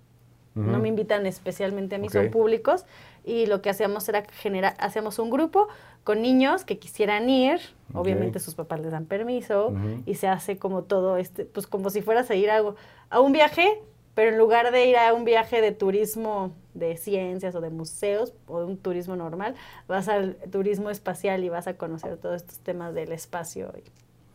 No 0.53 0.79
me 0.79 0.89
invitan 0.89 1.25
especialmente 1.25 1.95
a 1.95 1.97
mí, 1.97 2.09
son 2.09 2.29
públicos 2.29 2.85
y 3.23 3.45
lo 3.45 3.61
que 3.61 3.69
hacíamos 3.69 4.07
era 4.09 4.23
generar, 4.23 4.75
hacíamos 4.79 5.19
un 5.19 5.29
grupo 5.29 5.67
con 6.03 6.21
niños 6.21 6.65
que 6.65 6.79
quisieran 6.79 7.29
ir, 7.29 7.59
obviamente 7.93 8.39
sus 8.39 8.55
papás 8.55 8.79
les 8.81 8.91
dan 8.91 9.05
permiso 9.05 9.73
y 10.05 10.15
se 10.15 10.27
hace 10.27 10.57
como 10.57 10.83
todo 10.83 11.17
este, 11.17 11.45
pues 11.45 11.67
como 11.67 11.89
si 11.89 12.01
fueras 12.01 12.29
a 12.31 12.35
ir 12.35 12.49
a, 12.49 12.61
a 13.09 13.19
un 13.19 13.31
viaje, 13.31 13.81
pero 14.15 14.31
en 14.31 14.37
lugar 14.37 14.71
de 14.71 14.85
ir 14.87 14.97
a 14.97 15.13
un 15.13 15.25
viaje 15.25 15.61
de 15.61 15.71
turismo 15.71 16.51
de 16.73 16.97
ciencias 16.97 17.55
o 17.55 17.61
de 17.61 17.69
museos 17.69 18.33
o 18.47 18.59
de 18.59 18.65
un 18.65 18.77
turismo 18.77 19.15
normal, 19.15 19.55
vas 19.87 20.07
al 20.07 20.35
turismo 20.51 20.89
espacial 20.89 21.43
y 21.43 21.49
vas 21.49 21.67
a 21.67 21.75
conocer 21.75 22.17
todos 22.17 22.37
estos 22.37 22.59
temas 22.59 22.93
del 22.93 23.11
espacio 23.11 23.73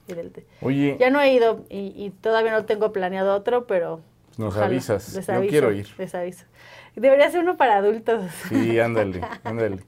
y, 0.09 0.12
del... 0.12 0.33
Oye. 0.61 0.96
Ya 1.01 1.11
no 1.11 1.20
he 1.20 1.33
ido 1.33 1.64
y, 1.68 2.11
todavía 2.20 2.53
no 2.53 2.64
tengo 2.64 2.92
planeado 2.92 3.35
otro, 3.35 3.66
pero... 3.66 4.01
Nos 4.37 4.57
avisas, 4.57 5.27
yo 5.27 5.46
quiero 5.49 5.72
ir. 5.72 5.88
Les 5.99 6.14
aviso. 6.14 6.44
Debería 6.94 7.31
ser 7.31 7.42
uno 7.42 7.57
para 7.57 7.77
adultos. 7.77 8.25
Sí, 8.49 8.79
ándale, 8.79 9.20
ándale. 9.44 9.79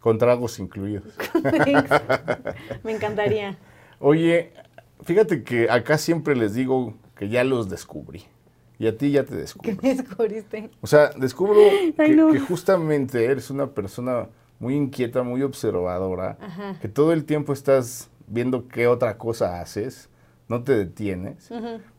Con 0.00 0.18
tragos 0.18 0.58
incluidos. 0.58 1.04
Me 2.84 2.92
encantaría. 2.92 3.56
Oye, 4.00 4.52
fíjate 5.02 5.42
que 5.42 5.68
acá 5.70 5.98
siempre 5.98 6.36
les 6.36 6.54
digo 6.54 6.94
que 7.16 7.28
ya 7.28 7.44
los 7.44 7.68
descubrí. 7.68 8.24
Y 8.78 8.86
a 8.86 8.96
ti 8.96 9.10
ya 9.10 9.24
te 9.24 9.34
descubrí. 9.34 9.76
¿Qué 9.76 9.94
descubriste? 9.94 10.70
O 10.80 10.86
sea, 10.86 11.10
descubro 11.16 11.60
que, 11.96 12.40
justamente 12.40 13.24
eres 13.24 13.50
una 13.50 13.66
persona 13.66 14.28
muy 14.60 14.76
inquieta, 14.76 15.24
muy 15.24 15.42
observadora, 15.42 16.38
que 16.80 16.88
todo 16.88 17.12
el 17.12 17.24
tiempo 17.24 17.52
estás 17.52 18.08
viendo 18.28 18.68
qué 18.68 18.86
otra 18.86 19.18
cosa 19.18 19.60
haces, 19.60 20.08
no 20.48 20.62
te 20.62 20.74
detienes, 20.74 21.50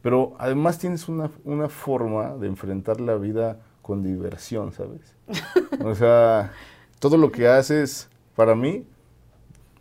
pero 0.01 0.35
además 0.39 0.79
tienes 0.79 1.07
una, 1.07 1.31
una 1.43 1.69
forma 1.69 2.35
de 2.35 2.47
enfrentar 2.47 2.99
la 2.99 3.15
vida 3.15 3.59
con 3.81 4.03
diversión, 4.03 4.71
¿sabes? 4.73 5.15
O 5.85 5.95
sea, 5.95 6.51
todo 6.99 7.15
lo 7.15 7.31
que 7.31 7.47
haces, 7.47 8.09
para 8.35 8.53
mí, 8.53 8.85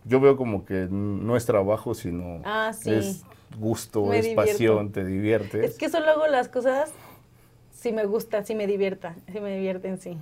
yo 0.05 0.21
veo 0.21 0.37
como 0.37 0.65
que 0.65 0.87
no 0.89 1.37
es 1.37 1.45
trabajo, 1.45 1.95
sino 1.95 2.41
ah, 2.45 2.71
es 2.85 3.25
gusto, 3.59 4.13
es 4.13 4.29
pasión, 4.29 4.93
te 4.93 5.05
diviertes. 5.05 5.73
Es 5.73 5.79
que 5.79 5.89
solo 5.89 6.09
hago 6.11 6.27
las 6.29 6.49
cosas 6.49 6.93
si 7.73 7.93
me 7.93 8.07
gusta, 8.07 8.45
si 8.45 8.55
me 8.55 8.67
divierta, 8.67 9.17
si 9.33 9.41
me 9.41 9.55
divierten, 9.55 9.99
sí. 9.99 10.17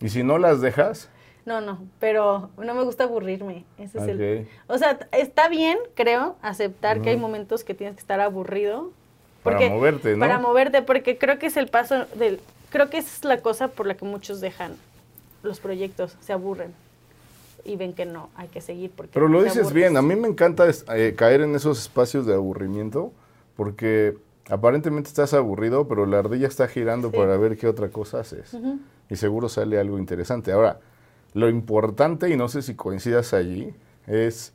¿Y 0.00 0.08
si 0.08 0.22
no 0.22 0.38
las 0.38 0.60
dejas? 0.60 1.08
No, 1.46 1.60
no, 1.60 1.78
pero 2.00 2.50
no 2.58 2.74
me 2.74 2.82
gusta 2.82 3.04
aburrirme. 3.04 3.64
Ese 3.78 3.98
es 3.98 4.08
el, 4.08 4.48
o 4.66 4.76
sea, 4.78 4.98
está 5.12 5.48
bien, 5.48 5.78
creo, 5.94 6.34
aceptar 6.42 7.00
que 7.00 7.10
hay 7.10 7.16
momentos 7.16 7.62
que 7.62 7.72
tienes 7.72 7.94
que 7.94 8.00
estar 8.00 8.20
aburrido. 8.20 8.90
para 9.44 9.68
moverte, 9.68 10.14
¿no? 10.14 10.18
Para 10.18 10.38
moverte, 10.40 10.82
porque 10.82 11.16
creo 11.16 11.38
que 11.38 11.46
es 11.46 11.56
el 11.56 11.68
paso 11.68 12.06
del, 12.16 12.40
creo 12.70 12.90
que 12.90 12.98
esa 12.98 13.16
es 13.16 13.24
la 13.24 13.38
cosa 13.38 13.68
por 13.68 13.86
la 13.86 13.96
que 13.96 14.04
muchos 14.04 14.40
dejan 14.40 14.74
los 15.44 15.60
proyectos, 15.60 16.16
se 16.20 16.32
aburren 16.32 16.74
y 17.64 17.76
ven 17.76 17.92
que 17.92 18.06
no, 18.06 18.28
hay 18.34 18.48
que 18.48 18.60
seguir. 18.60 18.90
Porque 18.90 19.12
Pero 19.14 19.28
lo 19.28 19.44
dices 19.44 19.72
bien, 19.72 19.96
a 19.96 20.02
mí 20.02 20.16
me 20.16 20.26
encanta 20.26 20.66
eh, 20.68 21.14
caer 21.16 21.42
en 21.42 21.54
esos 21.54 21.80
espacios 21.80 22.26
de 22.26 22.34
aburrimiento 22.34 23.12
porque 23.56 24.16
aparentemente 24.48 25.08
estás 25.08 25.32
aburrido, 25.32 25.86
pero 25.86 26.06
la 26.06 26.18
ardilla 26.18 26.48
está 26.48 26.66
girando 26.66 27.12
para 27.12 27.36
ver 27.36 27.56
qué 27.56 27.68
otra 27.68 27.88
cosa 27.88 28.18
haces. 28.18 28.56
Y 29.08 29.14
seguro 29.14 29.48
sale 29.48 29.78
algo 29.78 29.98
interesante. 29.98 30.50
Ahora, 30.50 30.80
lo 31.36 31.50
importante, 31.50 32.30
y 32.30 32.36
no 32.36 32.48
sé 32.48 32.62
si 32.62 32.74
coincidas 32.74 33.34
allí, 33.34 33.74
es 34.06 34.54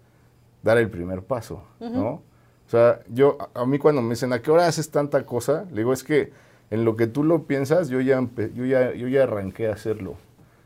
dar 0.63 0.80
el 0.80 0.89
primer 0.89 1.22
paso, 1.22 1.63
¿no? 1.80 2.10
O 2.10 2.70
sea, 2.72 3.02
yo, 3.08 3.38
a 3.54 3.67
mí 3.67 3.78
cuando 3.78 4.02
me 4.02 4.10
dicen, 4.10 4.34
¿a 4.34 4.41
qué 4.41 4.50
hora 4.50 4.65
haces 4.65 4.89
tanta 4.89 5.24
cosa? 5.24 5.65
Le 5.70 5.82
digo, 5.82 5.94
es 5.94 6.04
que 6.04 6.32
en 6.72 6.84
lo 6.84 6.96
que 6.96 7.06
tú 7.06 7.24
lo 7.24 7.44
piensas, 7.44 7.89
yo 7.89 8.02
ya, 8.02 8.28
yo 8.56 8.65
ya, 8.65 8.96
yo 8.96 9.08
ya 9.08 9.24
arranqué 9.24 9.67
a 9.67 9.74
hacerlo. 9.74 10.13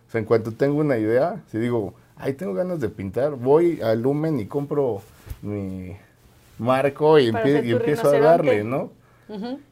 O 0.08 0.12
sea, 0.12 0.20
en 0.20 0.26
cuanto 0.26 0.54
tengo 0.54 0.80
una 0.80 0.98
idea, 0.98 1.44
si 1.52 1.58
digo, 1.58 1.94
ay, 2.16 2.32
tengo 2.32 2.54
ganas 2.54 2.80
de 2.80 2.88
pintar, 2.88 3.32
voy 3.32 3.82
al 3.82 4.02
Lumen 4.02 4.40
y 4.40 4.46
compro 4.46 5.02
mi 5.42 5.98
marco 6.58 7.20
y, 7.20 7.28
empiezo 7.28 8.08
a 8.08 8.20
darle, 8.20 8.64
¿no? 8.64 8.90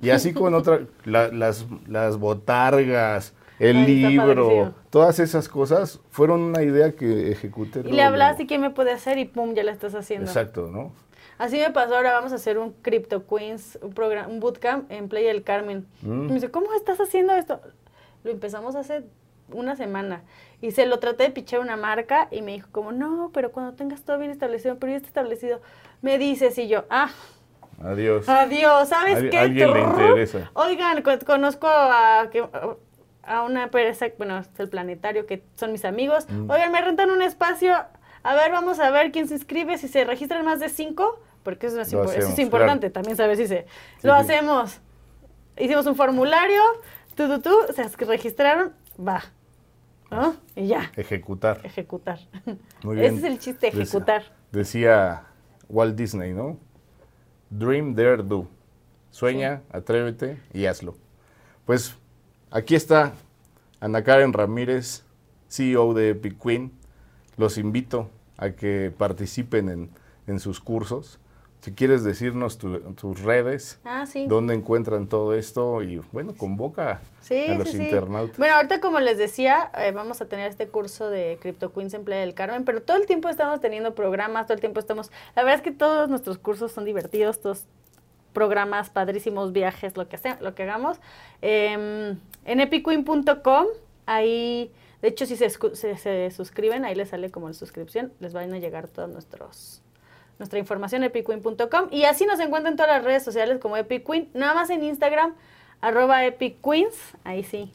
Y 0.02 0.10
así 0.10 0.34
con 0.34 0.54
otras, 0.56 0.82
las, 1.06 1.66
las 1.88 2.18
botargas, 2.18 3.34
el 3.60 3.86
libro, 3.86 4.74
todas 4.90 5.20
esas 5.20 5.48
cosas 5.50 6.00
fueron 6.10 6.42
una 6.42 6.62
idea 6.64 6.92
que 6.96 7.32
ejecuté. 7.32 7.82
Y 7.86 7.92
le 7.92 8.02
hablas 8.02 8.40
y 8.40 8.48
quién 8.48 8.62
me 8.62 8.70
puede 8.70 8.92
hacer 8.92 9.18
y 9.18 9.26
pum, 9.26 9.54
ya 9.54 9.64
la 9.64 9.72
estás 9.72 9.96
haciendo. 9.96 10.28
Exacto, 10.28 10.70
¿no? 10.72 10.92
Así 11.38 11.58
me 11.58 11.72
pasó, 11.72 11.96
ahora 11.96 12.14
vamos 12.14 12.32
a 12.32 12.36
hacer 12.36 12.58
un 12.58 12.74
Crypto 12.82 13.26
Queens, 13.28 13.80
un, 13.82 13.94
programa, 13.94 14.28
un 14.28 14.40
bootcamp 14.40 14.90
en 14.92 15.10
Playa 15.10 15.30
del 15.30 15.44
Carmen. 15.44 15.86
Y 16.04 16.08
me 16.08 16.34
dice, 16.36 16.52
¿cómo 16.52 16.74
estás 16.74 17.00
haciendo 17.02 17.34
esto? 17.34 17.60
Lo 18.24 18.32
empezamos 18.32 18.76
hace 18.76 19.04
una 19.52 19.76
semana. 19.76 20.22
Y 20.62 20.72
se 20.72 20.86
lo 20.86 21.00
traté 21.00 21.24
de 21.24 21.30
pichar 21.32 21.60
una 21.60 21.76
marca 21.76 22.28
y 22.32 22.42
me 22.42 22.54
dijo 22.54 22.70
como, 22.72 22.92
no, 22.92 23.32
pero 23.34 23.52
cuando 23.52 23.74
tengas 23.74 24.04
todo 24.04 24.18
bien 24.20 24.32
establecido, 24.32 24.78
pero 24.78 24.92
ya 24.92 24.98
está 24.98 25.08
establecido, 25.08 25.60
me 26.02 26.18
dices 26.18 26.58
y 26.58 26.68
yo, 26.68 26.86
ah, 26.90 27.10
Adiós. 27.84 28.30
Adiós, 28.30 28.88
¿sabes 28.88 29.16
Al- 29.18 29.30
qué? 29.30 29.38
alguien 29.38 29.74
le 29.74 29.82
interesa. 29.82 30.52
Oigan, 30.54 31.02
co- 31.02 31.18
conozco 31.26 31.68
a, 31.68 32.30
que- 32.32 32.48
a 33.24 33.44
una 33.44 33.64
empresa, 33.64 34.08
bueno, 34.18 34.40
es 34.40 34.50
el 34.60 34.70
planetario, 34.70 35.26
que 35.26 35.44
son 35.56 35.72
mis 35.72 35.86
amigos. 35.86 36.28
Mm. 36.30 36.50
Oigan, 36.50 36.72
me 36.72 36.82
rentan 36.82 37.10
un 37.12 37.22
espacio. 37.22 37.74
A 38.24 38.36
ver, 38.36 38.52
vamos 38.52 38.80
a 38.80 38.90
ver 38.90 39.12
quién 39.12 39.28
se 39.28 39.36
inscribe. 39.36 39.78
Si 39.78 39.88
se 39.88 40.04
registran 40.06 40.46
más 40.46 40.60
de 40.60 40.70
cinco, 40.70 41.20
porque 41.44 41.68
eso 41.68 41.82
es, 41.82 41.92
eso 41.92 42.04
es 42.04 42.40
importante, 42.40 42.90
también 42.90 43.18
saber 43.18 43.38
si 43.38 43.48
se... 43.48 43.66
Sí, 44.00 44.08
lo 44.08 44.14
sí. 44.16 44.22
hacemos. 44.22 44.80
Hicimos 45.58 45.86
un 45.86 45.96
formulario, 45.96 46.62
tú, 47.16 47.28
tú, 47.28 47.42
tú, 47.42 47.56
se 47.74 48.06
registraron, 48.06 48.74
va. 49.00 49.24
¿No? 50.10 50.36
Y 50.56 50.68
ya, 50.68 50.92
Ejecutar. 50.96 51.60
ejecutar. 51.64 52.20
Muy 52.84 52.96
bien. 52.96 53.08
Ese 53.08 53.18
es 53.18 53.24
el 53.24 53.40
chiste, 53.40 53.68
ejecutar. 53.68 54.24
Decía 54.52 55.24
Walt 55.70 55.96
Disney, 55.96 56.34
¿no? 56.34 56.58
Dream, 57.50 57.96
dare, 57.96 58.24
do. 58.24 58.48
Sueña, 59.10 59.62
atrévete 59.72 60.40
y 60.54 60.66
hazlo. 60.66 60.96
Pues 61.66 61.98
aquí 62.54 62.76
está 62.76 63.14
Ana 63.80 64.04
Karen 64.04 64.32
Ramírez, 64.34 65.04
CEO 65.50 65.94
de 65.94 66.10
Epic 66.12 66.42
Queen. 66.42 66.72
Los 67.38 67.58
invito 67.58 68.10
a 68.38 68.52
que 68.52 68.94
participen 68.98 69.70
en, 69.70 69.90
en 70.28 70.40
sus 70.40 70.60
cursos. 70.60 71.20
Si 71.62 71.72
quieres 71.72 72.04
decirnos 72.04 72.58
tu- 72.58 72.78
tus 72.94 73.22
redes, 73.22 73.80
Ah, 73.86 74.06
sí. 74.06 74.28
dónde 74.28 74.54
encuentran 74.54 75.08
todo 75.08 75.34
esto 75.34 75.82
y 75.82 76.02
bueno, 76.12 76.34
convoca 76.38 77.00
Sí, 77.22 77.48
a 77.48 77.56
los 77.58 77.70
sí, 77.70 77.78
internautas. 77.82 78.38
Bueno, 78.38 78.56
ahorita 78.56 78.82
como 78.82 79.00
les 79.00 79.18
decía, 79.18 79.72
eh, 79.78 79.92
vamos 79.94 80.22
a 80.22 80.26
tener 80.26 80.50
este 80.52 80.68
curso 80.68 81.10
de 81.10 81.38
Crypto 81.42 81.72
Queens 81.72 81.94
en 81.94 82.04
Playa 82.04 82.22
del 82.22 82.34
Carmen, 82.34 82.66
pero 82.66 82.82
todo 82.82 82.98
el 82.98 83.06
tiempo 83.06 83.30
estamos 83.30 83.62
teniendo 83.62 83.96
programas, 83.96 84.46
todo 84.46 84.56
el 84.56 84.60
tiempo 84.60 84.80
estamos... 84.82 85.10
La 85.38 85.44
verdad 85.44 85.60
es 85.60 85.62
que 85.64 85.72
todos 85.72 86.10
nuestros 86.10 86.38
cursos 86.38 86.74
son 86.74 86.84
divertidos, 86.84 87.40
todos 87.40 87.64
programas, 88.34 88.90
padrísimos 88.90 89.52
viajes, 89.54 89.96
lo 89.96 90.08
que 90.10 90.18
sea, 90.18 90.38
lo 90.42 90.56
que 90.56 90.64
hagamos. 90.64 90.98
Eh, 91.42 92.16
en 92.46 92.60
epiqueen.com, 92.60 93.66
ahí, 94.06 94.72
de 95.02 95.08
hecho, 95.08 95.26
si 95.26 95.36
se, 95.36 95.50
se- 95.50 95.98
se 95.98 96.32
suscriben, 96.32 96.86
ahí 96.86 96.96
les 96.96 97.10
sale 97.10 97.32
como 97.32 97.48
la 97.48 97.54
suscripción, 97.54 98.12
les 98.20 98.34
van 98.34 98.54
a 98.54 98.60
llegar 98.60 98.88
todos 98.88 99.10
nuestros 99.10 99.80
nuestra 100.40 100.58
información 100.58 101.04
epicqueen.com 101.04 101.90
y 101.92 102.06
así 102.06 102.26
nos 102.26 102.40
encuentran 102.40 102.74
en 102.74 102.78
todas 102.78 102.92
las 102.92 103.04
redes 103.04 103.24
sociales 103.24 103.60
como 103.60 103.78
Epic 103.78 104.04
Queen, 104.06 104.30
nada 104.34 104.56
más 104.56 104.72
en 104.72 104.84
Instagram, 104.84 105.36
arroba 105.80 106.26
Epic 106.26 106.58
Queens, 106.62 106.96
ahí 107.24 107.44
sí 107.44 107.72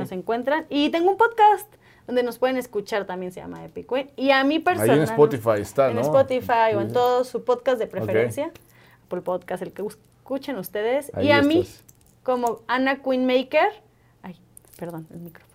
nos 0.00 0.10
encuentran. 0.10 0.66
Y 0.68 0.90
tengo 0.90 1.12
un 1.12 1.16
podcast 1.16 1.72
donde 2.08 2.24
nos 2.24 2.38
pueden 2.38 2.56
escuchar, 2.56 3.04
también 3.06 3.30
se 3.30 3.40
llama 3.40 3.64
Epic 3.64 3.88
Queen. 3.88 4.10
Y 4.16 4.30
a 4.32 4.42
mí 4.42 4.56
Ahí 4.56 4.60
personal. 4.60 4.96
en 4.98 5.04
Spotify 5.04 5.60
está, 5.60 5.90
En 5.90 5.94
¿no? 5.94 6.00
Spotify 6.02 6.74
o 6.74 6.80
en 6.80 6.92
todo 6.92 7.22
su 7.22 7.44
podcast 7.44 7.78
de 7.78 7.86
preferencia, 7.86 8.50
Apple 9.12 9.22
Podcast, 9.22 9.62
el 9.62 9.72
que 9.72 9.82
escuchen 9.82 10.56
ustedes. 10.56 11.10
Ahí 11.14 11.28
y 11.28 11.30
a 11.32 11.42
mí, 11.42 11.68
como 12.22 12.60
Ana 12.66 13.02
Queen 13.02 13.26
Maker, 13.26 13.68
ay, 14.22 14.36
perdón, 14.78 15.06
el 15.12 15.20
micrófono. 15.20 15.52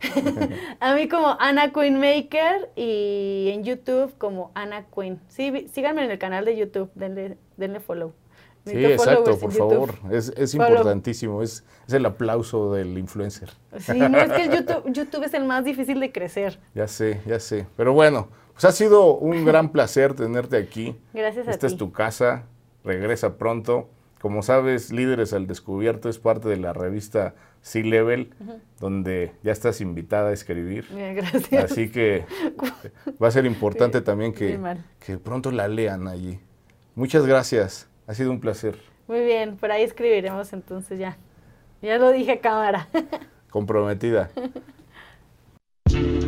a 0.80 0.94
mí 0.94 1.08
como 1.08 1.36
Ana 1.38 1.72
Queen 1.72 1.98
Maker 1.98 2.70
y 2.76 3.50
en 3.52 3.64
YouTube 3.64 4.12
como 4.18 4.50
Ana 4.54 4.84
Queen. 4.94 5.18
Sí, 5.28 5.66
síganme 5.72 6.04
en 6.04 6.10
el 6.10 6.18
canal 6.18 6.44
de 6.44 6.56
YouTube, 6.56 6.90
denle, 6.94 7.38
denle 7.56 7.80
follow. 7.80 8.12
Sí, 8.66 8.84
exacto, 8.84 9.38
por 9.38 9.52
favor. 9.52 9.94
Es, 10.10 10.32
es 10.36 10.54
importantísimo. 10.54 11.42
Es, 11.42 11.64
es 11.88 11.94
el 11.94 12.04
aplauso 12.04 12.74
del 12.74 12.98
influencer. 12.98 13.50
Sí, 13.78 13.98
no 13.98 14.18
es 14.18 14.30
que 14.30 14.54
YouTube, 14.54 14.82
YouTube 14.92 15.24
es 15.24 15.32
el 15.32 15.44
más 15.44 15.64
difícil 15.64 15.98
de 15.98 16.12
crecer. 16.12 16.60
Ya 16.74 16.86
sé, 16.86 17.22
ya 17.26 17.40
sé. 17.40 17.66
Pero 17.76 17.94
bueno, 17.94 18.28
pues 18.52 18.66
ha 18.66 18.72
sido 18.72 19.16
un 19.16 19.46
gran 19.46 19.72
placer 19.72 20.14
tenerte 20.14 20.58
aquí. 20.58 20.94
Gracias 21.14 21.48
a 21.48 21.52
Esta 21.52 21.66
ti. 21.66 21.72
es 21.72 21.78
tu 21.78 21.90
casa. 21.90 22.44
Regresa 22.84 23.36
pronto. 23.36 23.88
Como 24.20 24.42
sabes, 24.42 24.92
Líderes 24.92 25.32
al 25.32 25.46
Descubierto 25.46 26.08
es 26.08 26.18
parte 26.18 26.48
de 26.48 26.58
la 26.58 26.74
revista 26.74 27.34
Sea 27.62 27.82
Level, 27.82 28.34
donde 28.78 29.32
ya 29.42 29.52
estás 29.52 29.80
invitada 29.80 30.28
a 30.28 30.32
escribir. 30.32 30.86
Bien, 30.94 31.16
gracias. 31.16 31.72
Así 31.72 31.90
que 31.90 32.26
va 33.22 33.28
a 33.28 33.30
ser 33.30 33.46
importante 33.46 34.02
también 34.02 34.34
que, 34.34 34.58
que 34.98 35.16
pronto 35.16 35.50
la 35.50 35.68
lean 35.68 36.06
allí. 36.06 36.38
Muchas 36.94 37.26
gracias. 37.26 37.88
Ha 38.06 38.14
sido 38.14 38.30
un 38.30 38.40
placer. 38.40 38.76
Muy 39.08 39.20
bien, 39.20 39.56
por 39.56 39.72
ahí 39.72 39.82
escribiremos 39.82 40.52
entonces 40.52 40.98
ya. 40.98 41.16
Ya 41.80 41.96
lo 41.96 42.10
dije 42.10 42.40
cámara. 42.40 42.88
Comprometida. 43.48 44.30